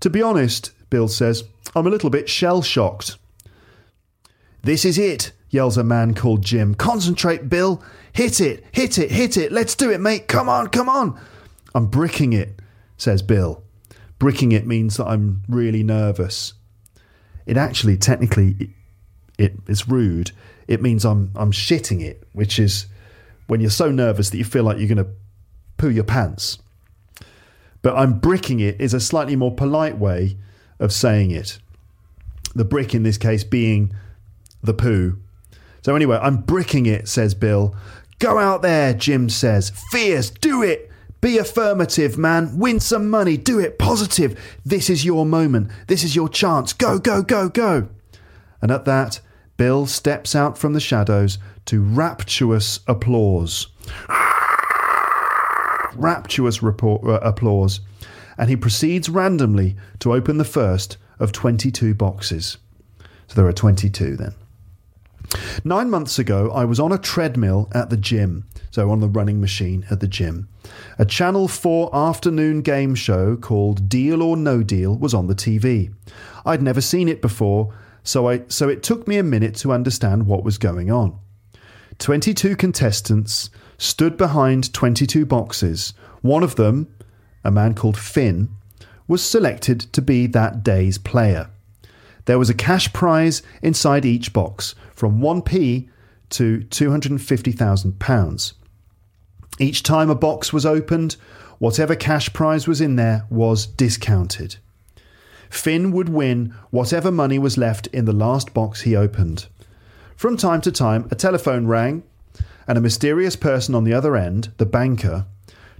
[0.00, 1.44] To be honest, Bill says.
[1.74, 3.16] I'm a little bit shell shocked.
[4.62, 6.74] This is it, yells a man called Jim.
[6.74, 7.82] Concentrate, Bill.
[8.16, 9.52] Hit it, hit it, hit it.
[9.52, 10.26] Let's do it, mate.
[10.26, 11.20] Come on, come on.
[11.74, 12.62] I'm bricking it,
[12.96, 13.62] says Bill.
[14.18, 16.54] Bricking it means that I'm really nervous.
[17.44, 18.70] It actually, technically,
[19.36, 20.30] it, it's rude.
[20.66, 22.86] It means I'm I'm shitting it, which is
[23.48, 25.10] when you're so nervous that you feel like you're going to
[25.76, 26.58] poo your pants.
[27.82, 30.38] But I'm bricking it is a slightly more polite way
[30.78, 31.58] of saying it.
[32.54, 33.94] The brick in this case being
[34.62, 35.18] the poo.
[35.82, 37.76] So anyway, I'm bricking it, says Bill.
[38.18, 39.70] Go out there, Jim says.
[39.90, 40.90] Fierce, do it.
[41.20, 42.58] Be affirmative, man.
[42.58, 43.36] Win some money.
[43.36, 44.38] Do it positive.
[44.64, 45.70] This is your moment.
[45.86, 46.72] This is your chance.
[46.72, 47.88] Go, go, go, go.
[48.62, 49.20] And at that,
[49.56, 53.68] Bill steps out from the shadows to rapturous applause.
[55.94, 57.80] rapturous report, uh, applause.
[58.38, 62.58] And he proceeds randomly to open the first of 22 boxes.
[63.28, 64.34] So there are 22 then.
[65.64, 69.40] Nine months ago, I was on a treadmill at the gym, so on the running
[69.40, 70.48] machine at the gym.
[70.98, 75.92] A Channel 4 afternoon game show called Deal or No Deal was on the TV.
[76.44, 80.26] I'd never seen it before, so, I, so it took me a minute to understand
[80.26, 81.18] what was going on.
[81.98, 85.94] 22 contestants stood behind 22 boxes.
[86.22, 86.94] One of them,
[87.42, 88.48] a man called Finn,
[89.08, 91.50] was selected to be that day's player.
[92.26, 95.88] There was a cash prize inside each box, from 1p
[96.30, 98.52] to £250,000.
[99.58, 101.16] Each time a box was opened,
[101.58, 104.56] whatever cash prize was in there was discounted.
[105.48, 109.46] Finn would win whatever money was left in the last box he opened.
[110.16, 112.02] From time to time, a telephone rang,
[112.66, 115.26] and a mysterious person on the other end, the banker,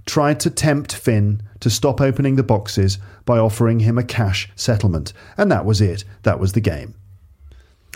[0.07, 5.13] tried to tempt Finn to stop opening the boxes by offering him a cash settlement.
[5.37, 6.03] And that was it.
[6.23, 6.95] That was the game.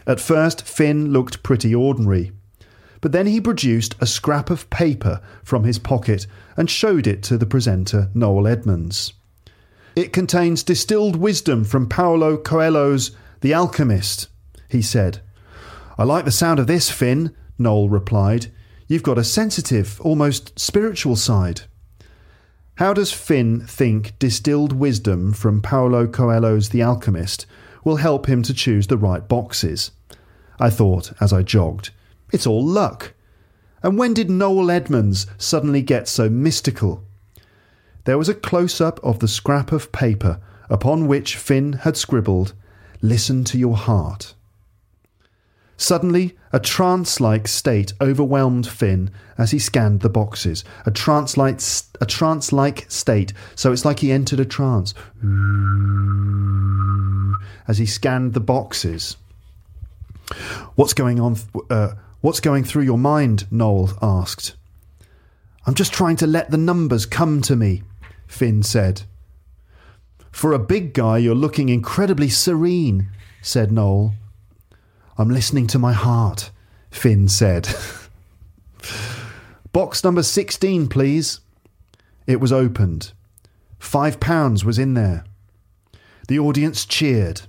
[0.06, 2.32] At first, Finn looked pretty ordinary.
[3.00, 7.38] But then he produced a scrap of paper from his pocket and showed it to
[7.38, 9.14] the presenter, Noel Edmonds.
[9.96, 14.28] It contains distilled wisdom from Paolo Coelho's The Alchemist,
[14.70, 15.22] he said.
[15.98, 18.52] I like the sound of this, Finn, Noel replied.
[18.88, 21.62] You've got a sensitive, almost spiritual side.
[22.82, 27.46] How does Finn think distilled wisdom from Paolo Coelho's The Alchemist
[27.84, 29.92] will help him to choose the right boxes?
[30.60, 31.92] I thought as I jogged.
[32.34, 33.14] It's all luck.
[33.84, 37.04] And when did Noel Edmonds suddenly get so mystical?
[38.06, 42.56] There was a close up of the scrap of paper upon which Finn had scribbled,
[43.00, 44.34] Listen to your heart.
[45.82, 49.10] Suddenly, a trance like state overwhelmed Finn
[49.40, 50.64] as he scanned the boxes.
[50.86, 51.60] A trance like
[52.92, 53.34] state.
[53.56, 54.94] So it's like he entered a trance.
[57.68, 59.18] As he scanned the boxes.
[60.76, 61.38] What's going on?
[61.68, 63.48] Uh, what's going through your mind?
[63.50, 64.56] Noel asked.
[65.66, 67.82] I'm just trying to let the numbers come to me,
[68.28, 69.02] Finn said.
[70.32, 73.10] For a big guy, you're looking incredibly serene,
[73.42, 74.14] said Noel.
[75.22, 76.50] I'm listening to my heart,
[76.90, 77.70] Finn said.
[79.72, 81.42] Box number 16, please.
[82.26, 83.12] It was opened.
[83.78, 85.24] Five pounds was in there.
[86.28, 87.42] The audience cheered.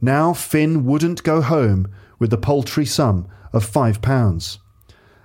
[0.00, 4.58] Now Finn wouldn't go home with the paltry sum of five pounds.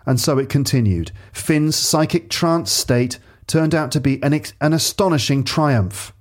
[0.06, 1.14] And so it continued.
[1.32, 3.18] Finn's psychic trance state
[3.48, 6.12] turned out to be an, ex- an astonishing triumph.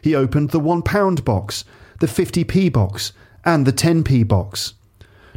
[0.00, 1.64] He opened the one pound box,
[1.98, 3.12] the 50p box,
[3.44, 4.74] and the 10p box.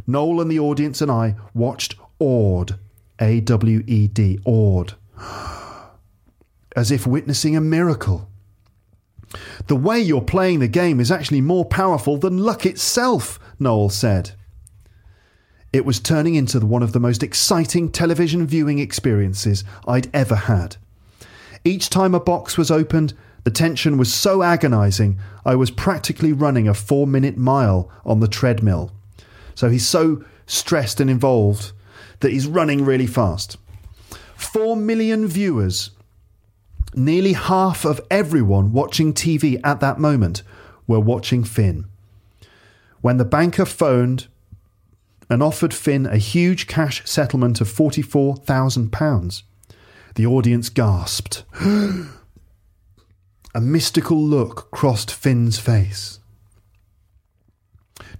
[0.06, 2.78] Noel and the audience and I watched awed,
[3.20, 4.94] A W E D, awed,
[6.74, 8.28] as if witnessing a miracle.
[9.66, 14.32] The way you're playing the game is actually more powerful than luck itself, Noel said.
[15.72, 20.76] It was turning into one of the most exciting television viewing experiences I'd ever had.
[21.64, 23.12] Each time a box was opened,
[23.44, 28.28] the tension was so agonizing I was practically running a four minute mile on the
[28.28, 28.92] treadmill.
[29.56, 31.72] So he's so stressed and involved
[32.20, 33.56] that he's running really fast.
[34.36, 35.90] Four million viewers,
[36.94, 40.42] nearly half of everyone watching TV at that moment,
[40.86, 41.86] were watching Finn.
[43.00, 44.28] When the banker phoned
[45.28, 49.42] and offered Finn a huge cash settlement of £44,000,
[50.14, 51.44] the audience gasped.
[53.54, 56.20] a mystical look crossed Finn's face.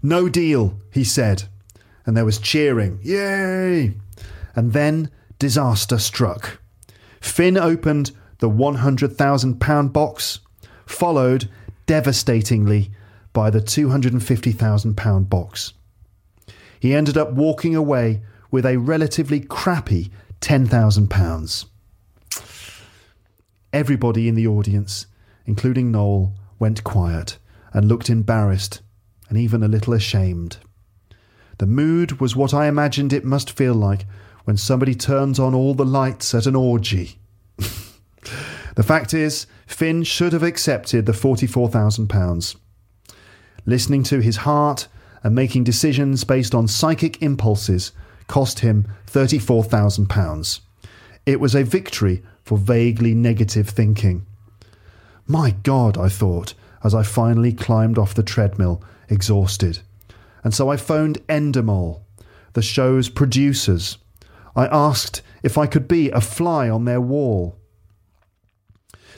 [0.07, 1.49] No deal, he said.
[2.05, 3.01] And there was cheering.
[3.03, 3.95] Yay!
[4.55, 6.61] And then disaster struck.
[7.21, 10.39] Finn opened the £100,000 box,
[10.87, 11.51] followed
[11.87, 12.93] devastatingly
[13.33, 15.73] by the £250,000 box.
[16.79, 21.65] He ended up walking away with a relatively crappy £10,000.
[23.73, 25.07] Everybody in the audience,
[25.47, 27.39] including Noel, went quiet
[27.73, 28.83] and looked embarrassed
[29.29, 30.59] and even a little ashamed.
[31.59, 34.07] The mood was what I imagined it must feel like
[34.45, 37.19] when somebody turns on all the lights at an orgy.
[37.57, 42.57] the fact is, Finn should have accepted the £44,000.
[43.65, 44.87] Listening to his heart
[45.23, 47.93] and making decisions based on psychic impulses
[48.29, 50.61] cost him £34,000.
[51.25, 54.25] It was a victory for vaguely negative thinking.
[55.27, 56.55] My God, I thought,
[56.85, 59.81] as I finally climbed off the treadmill, exhausted.
[60.45, 62.01] And so I phoned Endemol,
[62.53, 63.99] the show's producers.
[64.55, 67.57] I asked if I could be a fly on their wall.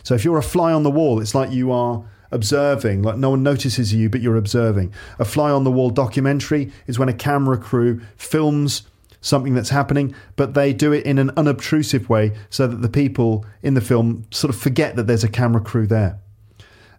[0.03, 3.31] So if you're a fly on the wall, it's like you are observing, like no
[3.31, 4.93] one notices you, but you're observing.
[5.19, 8.83] A fly on the wall documentary is when a camera crew films
[9.21, 13.45] something that's happening, but they do it in an unobtrusive way so that the people
[13.63, 16.19] in the film sort of forget that there's a camera crew there.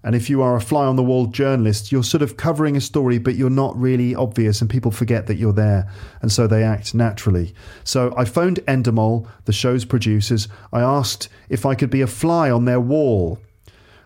[0.03, 2.81] And if you are a fly on the wall journalist, you're sort of covering a
[2.81, 5.91] story, but you're not really obvious, and people forget that you're there.
[6.21, 7.53] And so they act naturally.
[7.83, 10.47] So I phoned Endemol, the show's producers.
[10.71, 13.39] I asked if I could be a fly on their wall.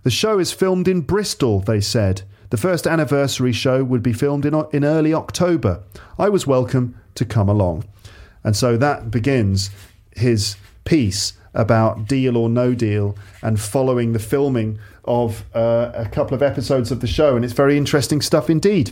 [0.02, 2.24] The show is filmed in Bristol, they said.
[2.50, 5.84] The first anniversary show would be filmed in, in early October.
[6.18, 7.86] I was welcome to come along.
[8.44, 9.70] And so that begins
[10.16, 16.34] his piece about deal or no deal and following the filming of uh, a couple
[16.34, 17.36] of episodes of the show.
[17.36, 18.92] And it's very interesting stuff indeed.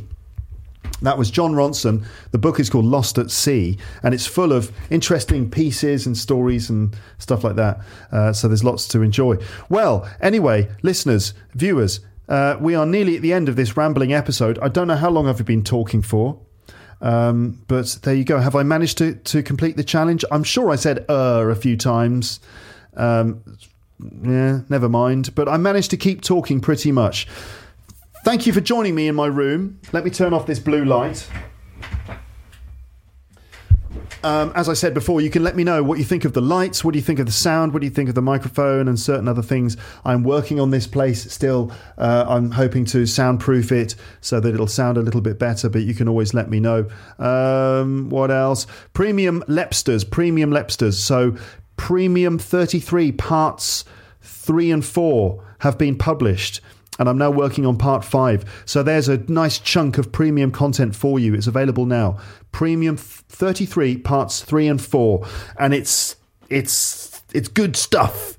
[1.02, 2.06] That was Jon Ronson.
[2.32, 6.70] The book is called Lost at Sea, and it's full of interesting pieces and stories
[6.70, 7.80] and stuff like that.
[8.12, 9.38] Uh, so there's lots to enjoy.
[9.68, 14.60] Well, anyway, listeners, viewers, uh, we are nearly at the end of this rambling episode.
[14.60, 16.40] I don't know how long I've been talking for.
[17.02, 18.40] Um, but there you go.
[18.40, 20.24] Have I managed to, to complete the challenge?
[20.32, 22.40] I'm sure I said uh a few times.
[22.96, 23.44] Um,
[24.24, 25.34] yeah, never mind.
[25.36, 27.28] But I managed to keep talking pretty much.
[28.24, 29.80] Thank you for joining me in my room.
[29.94, 31.28] Let me turn off this blue light.
[34.24, 36.42] Um, as I said before, you can let me know what you think of the
[36.42, 38.88] lights, what do you think of the sound, what do you think of the microphone,
[38.88, 39.78] and certain other things.
[40.06, 41.72] I'm working on this place still.
[41.98, 45.82] Uh, I'm hoping to soundproof it so that it'll sound a little bit better, but
[45.84, 46.88] you can always let me know.
[47.18, 48.68] Um, what else?
[48.94, 50.94] Premium LEPsters, premium LEPsters.
[50.94, 51.36] So,
[51.78, 53.86] premium 33 parts
[54.22, 56.62] three and four have been published
[57.02, 58.46] and I'm now working on part five.
[58.66, 61.34] So there's a nice chunk of premium content for you.
[61.34, 62.20] It's available now.
[62.52, 65.28] Premium 33 parts three and four,
[65.58, 66.16] and it's
[66.50, 68.38] it's it's good stuff.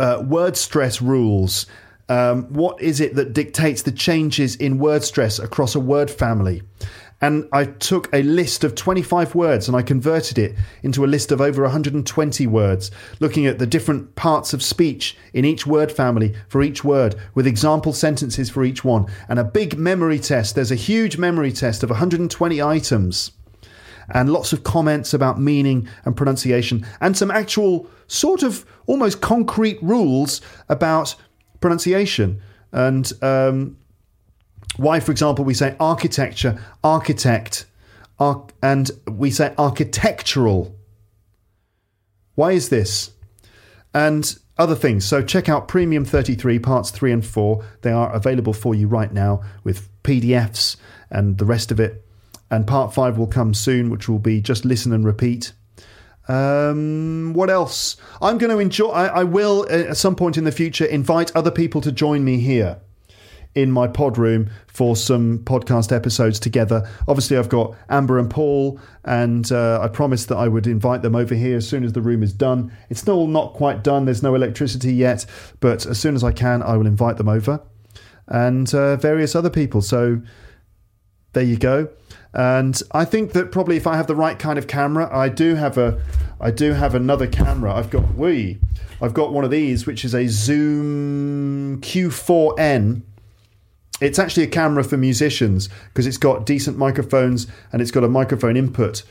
[0.00, 1.66] Uh, word stress rules.
[2.08, 6.62] Um, what is it that dictates the changes in word stress across a word family?
[7.20, 11.32] And I took a list of 25 words and I converted it into a list
[11.32, 12.90] of over 120 words,
[13.20, 17.46] looking at the different parts of speech in each word family for each word, with
[17.46, 20.54] example sentences for each one, and a big memory test.
[20.54, 23.32] There's a huge memory test of 120 items,
[24.10, 29.78] and lots of comments about meaning and pronunciation, and some actual sort of almost concrete
[29.82, 31.14] rules about
[31.60, 32.40] pronunciation.
[32.72, 33.78] And um,
[34.76, 37.66] why, for example, we say architecture, architect,
[38.18, 40.74] arch- and we say architectural.
[42.34, 43.12] Why is this?
[43.94, 45.04] And other things.
[45.04, 47.64] So check out Premium 33 parts 3 and 4.
[47.82, 50.76] They are available for you right now with PDFs
[51.10, 52.04] and the rest of it.
[52.50, 55.52] And part 5 will come soon, which will be just listen and repeat.
[56.28, 57.96] Um, what else?
[58.20, 58.88] I'm going to enjoy.
[58.88, 62.24] I, I will uh, at some point in the future invite other people to join
[62.24, 62.80] me here
[63.56, 66.88] in my pod room for some podcast episodes together.
[67.08, 71.16] Obviously, I've got Amber and Paul, and uh, I promised that I would invite them
[71.16, 72.70] over here as soon as the room is done.
[72.90, 75.26] It's still not quite done, there's no electricity yet,
[75.60, 77.60] but as soon as I can, I will invite them over
[78.28, 79.80] and uh, various other people.
[79.80, 80.20] So
[81.32, 81.88] there you go.
[82.34, 85.54] And I think that probably if I have the right kind of camera, I do
[85.54, 85.98] have a,
[86.40, 87.72] I do have another camera.
[87.72, 88.58] I've got we,
[89.00, 93.02] I've got one of these, which is a Zoom Q4N
[94.00, 98.08] it's actually a camera for musicians because it's got decent microphones and it's got a
[98.08, 99.02] microphone input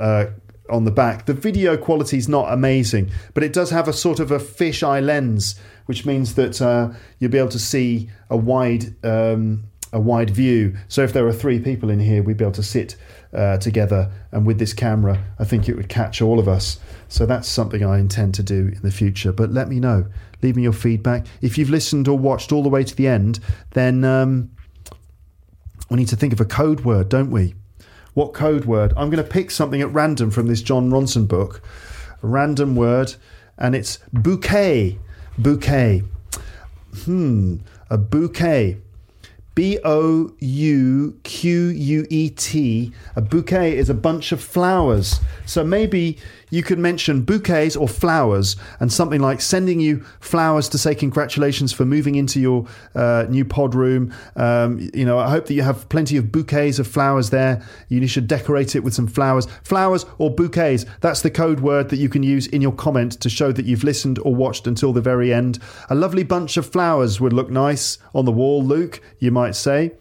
[0.00, 0.26] uh,
[0.68, 1.26] on the back.
[1.26, 5.04] The video quality is not amazing, but it does have a sort of a fisheye
[5.04, 10.30] lens, which means that uh, you'll be able to see a wide um, a wide
[10.30, 10.76] view.
[10.88, 12.96] So if there are three people in here, we'd be able to sit
[13.32, 16.78] uh, together, and with this camera, I think it would catch all of us.
[17.08, 19.32] So that's something I intend to do in the future.
[19.32, 20.06] But let me know.
[20.42, 21.26] Leave me your feedback.
[21.40, 23.40] If you've listened or watched all the way to the end,
[23.72, 24.50] then um,
[25.90, 27.54] we need to think of a code word, don't we?
[28.14, 28.92] What code word?
[28.96, 31.62] I'm going to pick something at random from this Jon Ronson book.
[32.22, 33.14] A random word,
[33.56, 34.98] and it's bouquet.
[35.38, 36.02] Bouquet.
[37.04, 37.56] Hmm,
[37.88, 38.78] a bouquet.
[39.54, 42.92] B O U Q U E T.
[43.16, 45.20] A bouquet is a bunch of flowers.
[45.44, 46.18] So maybe
[46.50, 51.72] you could mention bouquets or flowers and something like sending you flowers to say congratulations
[51.72, 54.12] for moving into your uh, new pod room.
[54.36, 57.64] Um, you know, I hope that you have plenty of bouquets of flowers there.
[57.88, 59.46] You should decorate it with some flowers.
[59.62, 60.84] Flowers or bouquets.
[61.00, 63.84] That's the code word that you can use in your comment to show that you've
[63.84, 65.58] listened or watched until the very end.
[65.88, 69.92] A lovely bunch of flowers would look nice on the wall, Luke, you might say.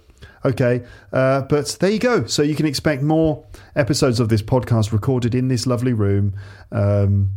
[0.46, 2.26] Okay, uh, but there you go.
[2.26, 6.36] So you can expect more episodes of this podcast recorded in this lovely room
[6.72, 7.32] um,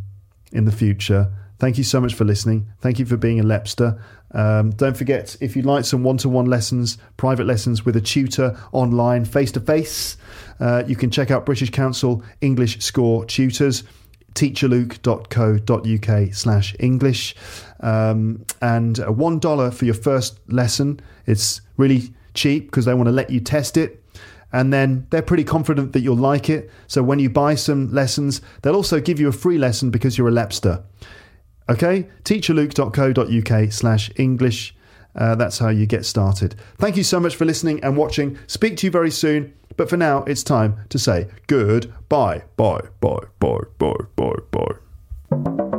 [0.52, 1.32] in the future.
[1.58, 2.68] Thank you so much for listening.
[2.80, 4.00] Thank you for being a LEPster.
[4.32, 8.00] Um, don't forget, if you'd like some one to one lessons, private lessons with a
[8.00, 10.16] tutor online, face to face,
[10.86, 13.84] you can check out British Council English Score Tutors
[14.34, 17.34] teacherluke.co.uk slash English.
[17.80, 21.00] Um, and $1 for your first lesson.
[21.26, 24.02] It's really cheap because they want to let you test it.
[24.52, 26.70] And then they're pretty confident that you'll like it.
[26.86, 30.28] So when you buy some lessons, they'll also give you a free lesson because you're
[30.28, 30.82] a LEPster.
[31.70, 32.08] Okay?
[32.24, 34.76] teacherluke.co.uk slash English.
[35.14, 36.54] Uh, that's how you get started.
[36.78, 38.38] Thank you so much for listening and watching.
[38.46, 39.54] Speak to you very soon.
[39.76, 42.42] But for now, it's time to say goodbye.
[42.56, 45.78] Bye, bye, bye, bye, bye, bye.